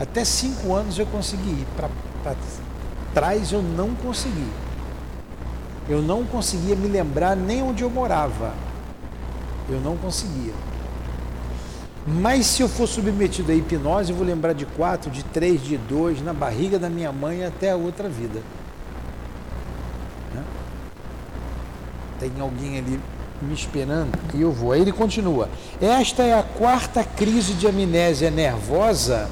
Até 0.00 0.24
cinco 0.24 0.74
anos 0.74 0.98
eu 0.98 1.06
consegui 1.06 1.50
ir. 1.50 1.66
Para 1.76 1.88
trás 3.12 3.52
eu 3.52 3.62
não 3.62 3.94
consegui. 3.94 4.48
Eu 5.88 6.00
não 6.00 6.24
conseguia 6.24 6.74
me 6.74 6.88
lembrar 6.88 7.36
nem 7.36 7.62
onde 7.62 7.82
eu 7.82 7.90
morava. 7.90 8.54
Eu 9.68 9.80
não 9.80 9.96
conseguia. 9.96 10.52
Mas 12.06 12.46
se 12.46 12.62
eu 12.62 12.68
for 12.68 12.86
submetido 12.86 13.50
à 13.50 13.54
hipnose, 13.54 14.10
eu 14.10 14.16
vou 14.16 14.26
lembrar 14.26 14.52
de 14.52 14.66
quatro, 14.66 15.10
de 15.10 15.22
três, 15.24 15.62
de 15.62 15.76
dois, 15.76 16.22
na 16.22 16.32
barriga 16.32 16.78
da 16.78 16.88
minha 16.88 17.12
mãe 17.12 17.44
até 17.44 17.70
a 17.70 17.76
outra 17.76 18.08
vida. 18.08 18.40
Né? 20.34 20.42
Tem 22.20 22.30
alguém 22.40 22.78
ali 22.78 23.00
me 23.40 23.54
esperando 23.54 24.18
e 24.34 24.40
eu 24.40 24.52
vou. 24.52 24.72
Aí 24.72 24.80
ele 24.80 24.92
continua. 24.92 25.48
Esta 25.80 26.22
é 26.22 26.38
a 26.38 26.42
quarta 26.42 27.02
crise 27.04 27.54
de 27.54 27.66
amnésia 27.66 28.30
nervosa 28.30 29.28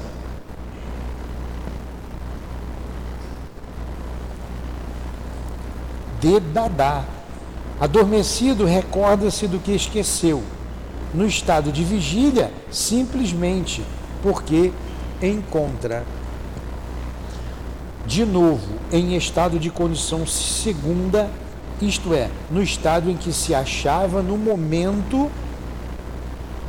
de 6.23 6.39
Dadá. 6.39 7.03
Adormecido, 7.81 8.65
recorda-se 8.65 9.45
do 9.45 9.59
que 9.59 9.73
esqueceu 9.73 10.41
no 11.13 11.27
estado 11.27 11.69
de 11.69 11.83
vigília, 11.83 12.49
simplesmente 12.71 13.83
porque 14.21 14.71
encontra 15.21 16.05
de 18.05 18.25
novo 18.25 18.79
em 18.91 19.15
estado 19.17 19.59
de 19.59 19.69
condição 19.69 20.25
segunda, 20.25 21.29
isto 21.81 22.13
é, 22.13 22.29
no 22.49 22.63
estado 22.63 23.09
em 23.11 23.17
que 23.17 23.33
se 23.33 23.53
achava 23.53 24.21
no 24.21 24.37
momento 24.37 25.29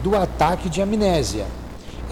do 0.03 0.17
ataque 0.17 0.69
de 0.69 0.83
amnésia. 0.83 1.47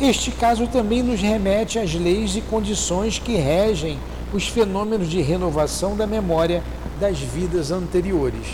Este 0.00 0.31
caso 0.31 0.68
também 0.68 1.02
nos 1.02 1.20
remete 1.20 1.78
às 1.78 1.92
leis 1.92 2.37
e 2.37 2.40
condições 2.40 3.18
que 3.18 3.35
regem 3.35 3.98
os 4.33 4.49
fenômenos 4.49 5.09
de 5.09 5.21
renovação 5.21 5.97
da 5.97 6.07
memória 6.07 6.62
das 6.99 7.18
vidas 7.18 7.71
anteriores. 7.71 8.47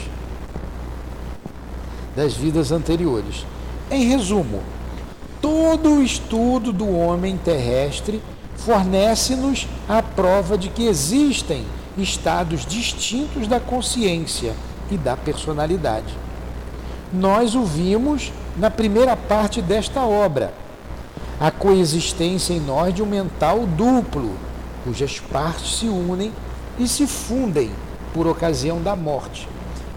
Das 2.17 2.35
vidas 2.35 2.73
anteriores. 2.73 3.47
Em 3.91 4.05
resumo, 4.05 4.61
todo 5.41 5.95
o 5.95 6.03
estudo 6.03 6.73
do 6.73 6.91
homem 6.91 7.37
terrestre 7.37 8.21
fornece-nos 8.57 9.69
a 9.89 10.03
prova 10.03 10.59
de 10.59 10.69
que 10.69 10.87
existem 10.87 11.65
estados 11.97 12.67
distintos 12.67 13.47
da 13.47 13.61
consciência 13.61 14.55
e 14.91 14.97
da 14.97 15.17
personalidade. 15.17 16.15
Nós 17.13 17.55
o 17.55 17.63
vimos 17.65 18.33
na 18.57 18.71
primeira 18.71 19.17
parte 19.17 19.63
desta 19.63 20.03
obra, 20.03 20.53
a 21.41 21.51
coexistência 21.51 22.53
em 22.53 22.61
nós 22.61 22.93
de 22.93 23.03
um 23.03 23.07
mental 23.07 23.65
duplo, 23.67 24.48
cujas 24.85 25.21
partes 25.21 25.79
se 25.79 25.87
unem 25.87 26.33
e 26.79 26.87
se 26.87 27.07
fundem 27.07 27.71
por 28.13 28.27
ocasião 28.27 28.81
da 28.81 28.95
morte. 28.97 29.49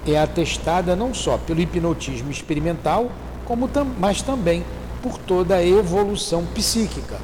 É 0.06 0.17
atestada 0.17 0.96
não 0.96 1.13
só 1.13 1.38
pelo 1.38 1.62
hipnotismo 1.62 2.32
experimental, 2.32 3.12
como 3.46 3.67
tam, 3.67 3.88
mas 4.00 4.22
também 4.22 4.63
por 5.02 5.17
toda 5.17 5.56
a 5.56 5.65
evolução 5.65 6.46
psíquica. 6.46 7.17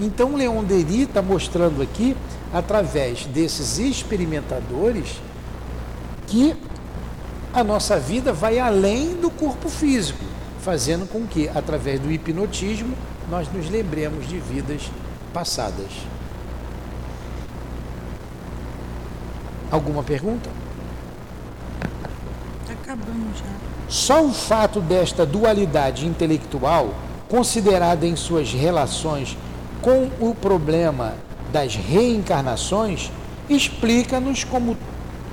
Então, 0.00 0.34
Leon 0.34 0.64
Dery 0.64 1.02
está 1.02 1.22
mostrando 1.22 1.82
aqui, 1.82 2.16
através 2.52 3.26
desses 3.26 3.78
experimentadores, 3.78 5.20
que 6.26 6.56
a 7.52 7.62
nossa 7.62 7.98
vida 7.98 8.32
vai 8.32 8.58
além 8.58 9.14
do 9.14 9.30
corpo 9.30 9.68
físico, 9.68 10.24
fazendo 10.60 11.06
com 11.06 11.26
que, 11.26 11.48
através 11.48 12.00
do 12.00 12.10
hipnotismo, 12.10 12.96
nós 13.30 13.46
nos 13.52 13.68
lembremos 13.68 14.26
de 14.26 14.38
vidas 14.38 14.90
passadas. 15.32 15.90
Alguma 19.72 20.02
pergunta? 20.02 20.50
Acabamos 22.70 23.38
já. 23.38 23.44
Só 23.88 24.22
o 24.22 24.30
fato 24.30 24.82
desta 24.82 25.24
dualidade 25.24 26.06
intelectual, 26.06 26.94
considerada 27.26 28.06
em 28.06 28.14
suas 28.14 28.52
relações 28.52 29.34
com 29.80 30.10
o 30.20 30.34
problema 30.34 31.14
das 31.50 31.74
reencarnações, 31.74 33.10
explica-nos 33.48 34.44
como 34.44 34.76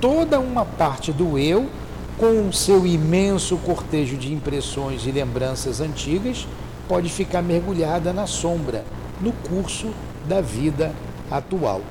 toda 0.00 0.40
uma 0.40 0.64
parte 0.64 1.12
do 1.12 1.38
eu, 1.38 1.68
com 2.16 2.50
seu 2.50 2.86
imenso 2.86 3.58
cortejo 3.58 4.16
de 4.16 4.32
impressões 4.32 5.06
e 5.06 5.10
lembranças 5.10 5.82
antigas, 5.82 6.48
pode 6.88 7.10
ficar 7.10 7.42
mergulhada 7.42 8.10
na 8.10 8.26
sombra 8.26 8.86
no 9.20 9.32
curso 9.32 9.90
da 10.26 10.40
vida 10.40 10.92
atual. 11.30 11.82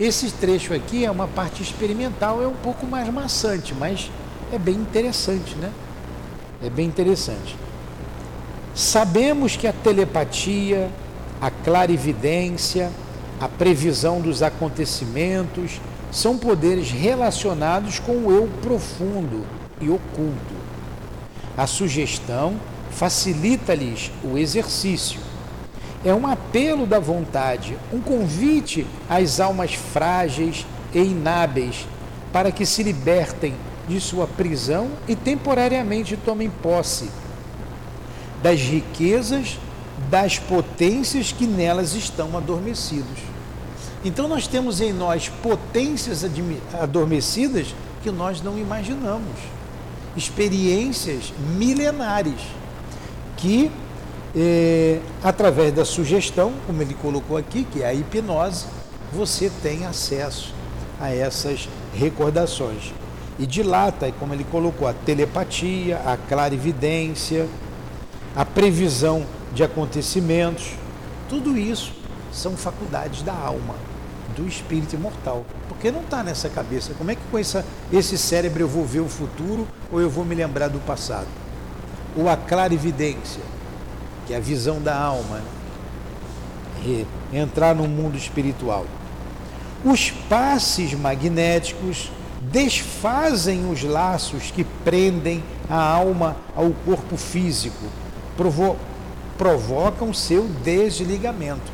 Esse 0.00 0.30
trecho 0.30 0.72
aqui 0.72 1.04
é 1.04 1.10
uma 1.10 1.28
parte 1.28 1.62
experimental, 1.62 2.42
é 2.42 2.46
um 2.46 2.54
pouco 2.54 2.86
mais 2.86 3.06
maçante, 3.12 3.74
mas 3.74 4.10
é 4.50 4.58
bem 4.58 4.76
interessante, 4.76 5.54
né? 5.56 5.70
É 6.64 6.70
bem 6.70 6.86
interessante. 6.86 7.54
Sabemos 8.74 9.56
que 9.56 9.66
a 9.66 9.74
telepatia, 9.74 10.88
a 11.38 11.50
clarividência, 11.50 12.90
a 13.38 13.46
previsão 13.46 14.22
dos 14.22 14.42
acontecimentos 14.42 15.78
são 16.10 16.38
poderes 16.38 16.90
relacionados 16.90 17.98
com 17.98 18.12
o 18.26 18.32
eu 18.32 18.48
profundo 18.62 19.44
e 19.82 19.90
oculto. 19.90 20.54
A 21.58 21.66
sugestão 21.66 22.54
facilita-lhes 22.90 24.10
o 24.24 24.38
exercício. 24.38 25.20
É 26.04 26.14
um 26.14 26.26
apelo 26.26 26.86
da 26.86 26.98
vontade, 26.98 27.76
um 27.92 28.00
convite 28.00 28.86
às 29.08 29.38
almas 29.38 29.74
frágeis 29.74 30.66
e 30.94 30.98
inábeis 30.98 31.86
para 32.32 32.50
que 32.50 32.64
se 32.64 32.82
libertem 32.82 33.54
de 33.86 34.00
sua 34.00 34.26
prisão 34.26 34.88
e 35.06 35.14
temporariamente 35.14 36.16
tomem 36.16 36.48
posse 36.48 37.10
das 38.42 38.60
riquezas, 38.60 39.58
das 40.08 40.38
potências 40.38 41.32
que 41.32 41.46
nelas 41.46 41.94
estão 41.94 42.36
adormecidos. 42.36 43.18
Então 44.02 44.26
nós 44.26 44.46
temos 44.46 44.80
em 44.80 44.92
nós 44.92 45.28
potências 45.28 46.24
adormecidas 46.80 47.74
que 48.02 48.10
nós 48.10 48.40
não 48.40 48.56
imaginamos, 48.56 49.36
experiências 50.16 51.34
milenares 51.58 52.40
que 53.36 53.70
é, 54.34 55.00
através 55.22 55.72
da 55.72 55.84
sugestão, 55.84 56.52
como 56.66 56.82
ele 56.82 56.94
colocou 56.94 57.36
aqui, 57.36 57.64
que 57.64 57.82
é 57.82 57.86
a 57.86 57.94
hipnose, 57.94 58.66
você 59.12 59.50
tem 59.62 59.86
acesso 59.86 60.54
a 61.00 61.12
essas 61.12 61.68
recordações 61.94 62.92
e 63.38 63.46
dilata, 63.46 64.12
como 64.18 64.34
ele 64.34 64.44
colocou, 64.44 64.86
a 64.86 64.92
telepatia, 64.92 65.96
a 66.04 66.16
clarividência, 66.16 67.48
a 68.36 68.44
previsão 68.44 69.24
de 69.54 69.64
acontecimentos. 69.64 70.72
Tudo 71.28 71.56
isso 71.56 71.92
são 72.30 72.56
faculdades 72.56 73.22
da 73.22 73.32
alma, 73.32 73.74
do 74.36 74.46
espírito 74.46 74.94
imortal. 74.94 75.44
Porque 75.68 75.90
não 75.90 76.02
está 76.02 76.22
nessa 76.22 76.50
cabeça. 76.50 76.92
Como 76.98 77.10
é 77.10 77.14
que 77.14 77.22
com 77.30 77.38
essa, 77.38 77.64
esse 77.90 78.18
cérebro 78.18 78.62
eu 78.62 78.68
vou 78.68 78.84
ver 78.84 79.00
o 79.00 79.08
futuro 79.08 79.66
ou 79.90 80.00
eu 80.00 80.10
vou 80.10 80.24
me 80.24 80.34
lembrar 80.34 80.68
do 80.68 80.78
passado? 80.80 81.28
Ou 82.14 82.28
a 82.28 82.36
clarividência, 82.36 83.40
que 84.30 84.34
é 84.34 84.36
a 84.36 84.40
visão 84.40 84.80
da 84.80 84.96
alma, 84.96 85.42
né? 86.84 87.04
entrar 87.32 87.74
no 87.74 87.88
mundo 87.88 88.16
espiritual. 88.16 88.86
Os 89.84 90.12
passes 90.12 90.94
magnéticos 90.94 92.12
desfazem 92.40 93.68
os 93.68 93.82
laços 93.82 94.52
que 94.52 94.62
prendem 94.62 95.42
a 95.68 95.82
alma 95.82 96.36
ao 96.54 96.70
corpo 96.84 97.16
físico, 97.16 97.84
provo 98.36 98.76
provocam 99.36 100.14
seu 100.14 100.46
desligamento. 100.62 101.72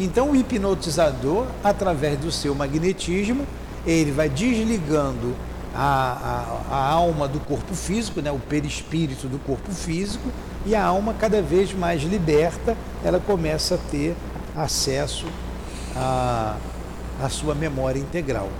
Então, 0.00 0.30
o 0.30 0.36
hipnotizador, 0.36 1.46
através 1.62 2.18
do 2.18 2.32
seu 2.32 2.56
magnetismo, 2.56 3.46
ele 3.86 4.10
vai 4.10 4.28
desligando 4.28 5.32
a, 5.72 6.64
a, 6.70 6.74
a, 6.74 6.90
alma 6.90 7.28
do 7.28 7.38
corpo 7.38 7.74
físico, 7.74 8.20
né, 8.20 8.32
o 8.32 8.38
perispírito 8.38 9.28
do 9.28 9.38
corpo 9.38 9.70
físico, 9.70 10.28
e 10.68 10.74
a 10.74 10.84
alma, 10.84 11.14
cada 11.14 11.40
vez 11.40 11.72
mais 11.72 12.02
liberta, 12.02 12.76
ela 13.02 13.18
começa 13.18 13.76
a 13.76 13.78
ter 13.90 14.14
acesso 14.54 15.24
à, 15.96 16.56
à 17.22 17.28
sua 17.30 17.54
memória 17.54 17.98
integral. 17.98 18.50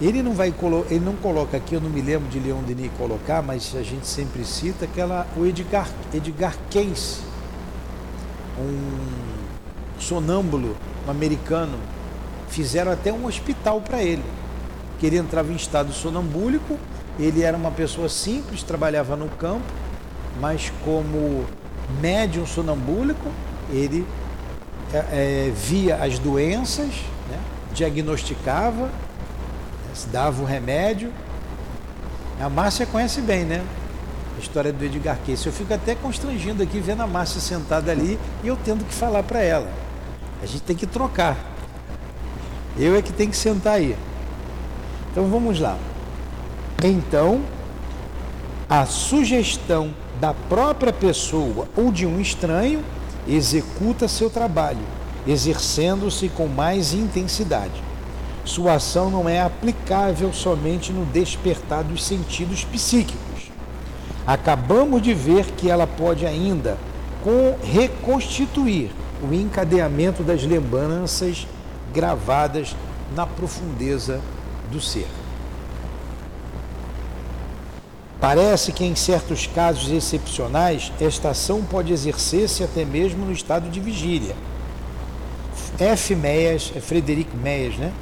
Ele 0.00 0.22
não 0.22 0.32
vai 0.32 0.54
ele 0.90 1.04
não 1.04 1.16
coloca 1.16 1.56
aqui, 1.56 1.74
eu 1.74 1.80
não 1.80 1.90
me 1.90 2.00
lembro 2.00 2.28
de 2.28 2.38
Leon 2.38 2.62
Denis 2.62 2.92
colocar, 2.96 3.42
mas 3.42 3.74
a 3.74 3.82
gente 3.82 4.06
sempre 4.06 4.44
cita 4.44 4.84
aquela 4.84 5.26
o 5.36 5.44
Edgar 5.44 5.88
Edgar 6.14 6.54
Cayce, 6.70 7.20
um 8.60 10.00
sonâmbulo 10.00 10.76
americano, 11.08 11.78
fizeram 12.48 12.92
até 12.92 13.12
um 13.12 13.26
hospital 13.26 13.80
para 13.80 14.00
ele. 14.04 14.22
Que 15.00 15.06
ele 15.06 15.18
entrava 15.18 15.50
em 15.50 15.56
estado 15.56 15.92
sonambúlico, 15.92 16.78
ele 17.18 17.42
era 17.42 17.56
uma 17.56 17.72
pessoa 17.72 18.08
simples, 18.08 18.62
trabalhava 18.62 19.16
no 19.16 19.28
campo, 19.28 19.64
mas 20.40 20.72
como 20.84 21.44
médium 22.00 22.46
sonambúlico, 22.46 23.30
ele 23.70 24.06
é, 24.92 24.96
é, 24.96 25.52
via 25.54 25.96
as 25.96 26.18
doenças, 26.18 26.88
né, 27.30 27.38
diagnosticava 27.72 28.90
dava 30.10 30.42
o 30.42 30.44
remédio. 30.44 31.12
A 32.40 32.48
Márcia 32.48 32.86
conhece 32.86 33.20
bem, 33.20 33.44
né? 33.44 33.62
A 34.36 34.40
história 34.40 34.72
do 34.72 34.84
Edgar 34.84 35.18
Cayce. 35.24 35.46
Eu 35.46 35.52
fico 35.52 35.72
até 35.72 35.94
constrangindo 35.94 36.62
aqui 36.62 36.80
vendo 36.80 37.02
a 37.02 37.06
Márcia 37.06 37.40
sentada 37.40 37.92
ali 37.92 38.18
e 38.42 38.48
eu 38.48 38.56
tendo 38.64 38.84
que 38.84 38.94
falar 38.94 39.22
para 39.22 39.40
ela. 39.40 39.70
A 40.42 40.46
gente 40.46 40.62
tem 40.62 40.74
que 40.74 40.86
trocar. 40.86 41.36
Eu 42.78 42.96
é 42.96 43.02
que 43.02 43.12
tenho 43.12 43.30
que 43.30 43.36
sentar 43.36 43.74
aí. 43.74 43.96
Então 45.10 45.28
vamos 45.28 45.60
lá. 45.60 45.76
Então, 46.82 47.42
a 48.68 48.86
sugestão 48.86 49.94
da 50.22 50.32
própria 50.32 50.92
pessoa 50.92 51.66
ou 51.76 51.90
de 51.90 52.06
um 52.06 52.20
estranho 52.20 52.84
executa 53.26 54.06
seu 54.06 54.30
trabalho, 54.30 54.78
exercendo-se 55.26 56.28
com 56.28 56.46
mais 56.46 56.94
intensidade. 56.94 57.82
Sua 58.44 58.74
ação 58.74 59.10
não 59.10 59.28
é 59.28 59.40
aplicável 59.40 60.32
somente 60.32 60.92
no 60.92 61.04
despertar 61.06 61.82
dos 61.82 62.04
sentidos 62.04 62.62
psíquicos. 62.62 63.50
Acabamos 64.24 65.02
de 65.02 65.12
ver 65.12 65.44
que 65.56 65.68
ela 65.68 65.88
pode 65.88 66.24
ainda 66.24 66.78
reconstituir 67.60 68.92
o 69.28 69.34
encadeamento 69.34 70.22
das 70.22 70.44
lembranças 70.44 71.48
gravadas 71.92 72.76
na 73.16 73.26
profundeza 73.26 74.20
do 74.70 74.80
ser. 74.80 75.21
Parece 78.22 78.70
que 78.70 78.84
em 78.84 78.94
certos 78.94 79.48
casos 79.48 79.90
excepcionais, 79.90 80.92
esta 81.00 81.30
ação 81.30 81.60
pode 81.64 81.92
exercer-se 81.92 82.62
até 82.62 82.84
mesmo 82.84 83.26
no 83.26 83.32
estado 83.32 83.68
de 83.68 83.80
vigília. 83.80 84.36
F. 85.76 86.14
Meyers, 86.14 86.72
é 86.76 86.80
Frederic 86.80 87.36
Meyers, 87.36 87.76
né? 87.78 87.92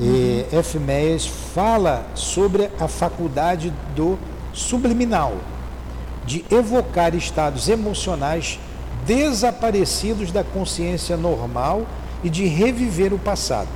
E 0.00 0.44
F. 0.50 0.76
Meyers 0.80 1.24
fala 1.54 2.04
sobre 2.16 2.68
a 2.80 2.88
faculdade 2.88 3.72
do 3.94 4.18
subliminal, 4.52 5.36
de 6.26 6.44
evocar 6.50 7.14
estados 7.14 7.68
emocionais 7.68 8.58
desaparecidos 9.06 10.32
da 10.32 10.42
consciência 10.42 11.16
normal 11.16 11.86
e 12.24 12.28
de 12.28 12.44
reviver 12.44 13.14
o 13.14 13.20
passado. 13.20 13.68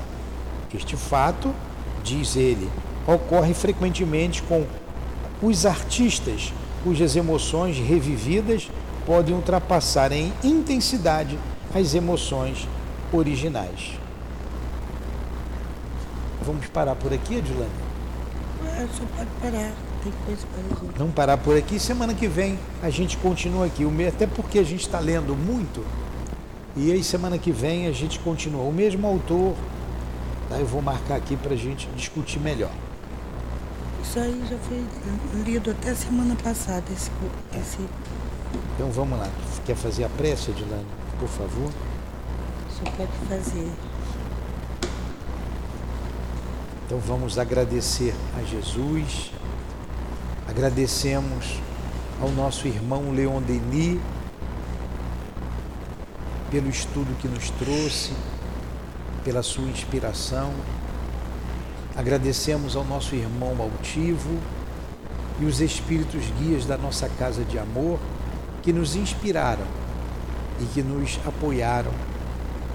Este 0.74 0.96
fato, 0.96 1.54
diz 2.02 2.34
ele, 2.34 2.68
ocorre 3.06 3.54
frequentemente 3.54 4.42
com 4.42 4.66
os 5.44 5.66
artistas 5.66 6.52
cujas 6.82 7.16
emoções 7.16 7.76
revividas 7.78 8.70
podem 9.06 9.34
ultrapassar 9.34 10.10
em 10.12 10.32
intensidade 10.42 11.38
as 11.74 11.94
emoções 11.94 12.66
originais. 13.12 13.98
Vamos 16.42 16.66
parar 16.68 16.94
por 16.94 17.12
aqui, 17.12 17.36
Edilane? 17.36 17.70
É, 18.64 18.86
só 18.92 19.04
pode 19.16 19.30
parar. 19.40 19.72
Tem 20.02 20.12
coisa 20.26 20.46
para 20.46 20.62
resolver. 20.62 20.98
Vamos 20.98 21.14
parar 21.14 21.36
por 21.38 21.56
aqui. 21.56 21.78
Semana 21.78 22.14
que 22.14 22.28
vem 22.28 22.58
a 22.82 22.90
gente 22.90 23.16
continua 23.18 23.66
aqui. 23.66 23.84
Até 24.06 24.26
porque 24.26 24.58
a 24.58 24.62
gente 24.62 24.82
está 24.82 24.98
lendo 24.98 25.34
muito. 25.34 25.84
E 26.76 26.92
aí 26.92 27.02
semana 27.04 27.38
que 27.38 27.52
vem 27.52 27.86
a 27.86 27.92
gente 27.92 28.18
continua. 28.18 28.62
O 28.62 28.72
mesmo 28.72 29.06
autor. 29.06 29.54
Tá? 30.48 30.58
Eu 30.58 30.66
vou 30.66 30.82
marcar 30.82 31.16
aqui 31.16 31.36
para 31.36 31.54
a 31.54 31.56
gente 31.56 31.88
discutir 31.96 32.38
melhor. 32.38 32.70
Isso 34.04 34.20
aí 34.20 34.46
já 34.48 34.58
foi 34.58 34.84
lido 35.44 35.70
até 35.70 35.94
semana 35.94 36.36
passada. 36.36 36.84
Esse, 36.92 37.10
esse... 37.58 37.88
Então 38.74 38.90
vamos 38.92 39.18
lá. 39.18 39.28
Quer 39.64 39.74
fazer 39.74 40.04
a 40.04 40.08
prece, 40.10 40.50
Edilane? 40.50 40.86
Por 41.18 41.28
favor. 41.28 41.72
Só 42.70 42.84
pode 42.90 43.12
fazer. 43.28 43.72
Então 46.86 46.98
vamos 46.98 47.38
agradecer 47.38 48.14
a 48.38 48.42
Jesus, 48.44 49.32
agradecemos 50.46 51.58
ao 52.20 52.28
nosso 52.28 52.68
irmão 52.68 53.10
Leon 53.10 53.40
Denis 53.40 53.98
pelo 56.50 56.68
estudo 56.68 57.16
que 57.20 57.26
nos 57.26 57.48
trouxe, 57.50 58.12
pela 59.24 59.42
sua 59.42 59.64
inspiração. 59.64 60.52
Agradecemos 61.96 62.74
ao 62.74 62.84
nosso 62.84 63.14
irmão 63.14 63.56
altivo 63.60 64.38
e 65.40 65.44
os 65.44 65.60
espíritos 65.60 66.24
guias 66.40 66.66
da 66.66 66.76
nossa 66.76 67.08
casa 67.08 67.44
de 67.44 67.58
amor 67.58 68.00
que 68.62 68.72
nos 68.72 68.96
inspiraram 68.96 69.66
e 70.60 70.64
que 70.66 70.82
nos 70.82 71.20
apoiaram 71.26 71.92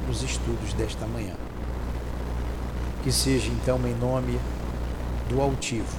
nos 0.08 0.24
estudos 0.24 0.74
desta 0.74 1.06
manhã. 1.06 1.34
Que 3.04 3.12
seja 3.12 3.50
então 3.50 3.80
em 3.86 3.94
nome 3.96 4.40
do 5.28 5.42
altivo, 5.42 5.98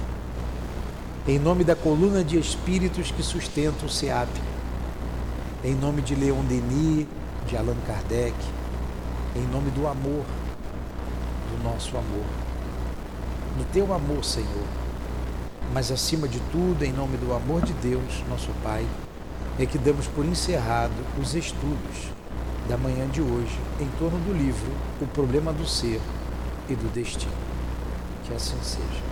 em 1.27 1.37
nome 1.37 1.63
da 1.63 1.75
coluna 1.75 2.23
de 2.23 2.39
espíritos 2.39 3.11
que 3.11 3.21
sustenta 3.21 3.85
o 3.85 3.89
SEAP, 3.89 4.29
em 5.63 5.75
nome 5.75 6.01
de 6.01 6.15
Leon 6.15 6.43
Denis, 6.45 7.05
de 7.47 7.55
Allan 7.55 7.77
Kardec, 7.85 8.35
em 9.35 9.43
nome 9.51 9.69
do 9.71 9.87
amor, 9.87 10.25
do 11.51 11.63
nosso 11.63 11.95
amor, 11.97 12.25
no 13.57 13.63
teu 13.65 13.93
amor, 13.93 14.23
Senhor, 14.23 14.65
mas 15.73 15.91
acima 15.91 16.27
de 16.27 16.39
tudo, 16.51 16.83
em 16.83 16.91
nome 16.91 17.17
do 17.17 17.33
amor 17.33 17.61
de 17.61 17.73
Deus, 17.73 18.23
nosso 18.29 18.49
Pai, 18.63 18.85
é 19.59 19.65
que 19.65 19.77
damos 19.77 20.07
por 20.07 20.25
encerrado 20.25 20.93
os 21.21 21.35
estudos 21.35 22.11
da 22.67 22.77
manhã 22.77 23.07
de 23.07 23.21
hoje 23.21 23.59
em 23.79 23.87
torno 23.99 24.17
do 24.19 24.33
livro 24.33 24.71
O 25.01 25.07
Problema 25.07 25.51
do 25.51 25.67
Ser 25.67 25.99
e 26.69 26.75
do 26.75 26.91
destino. 26.93 27.31
Que 28.25 28.33
assim 28.33 28.57
seja. 28.61 29.10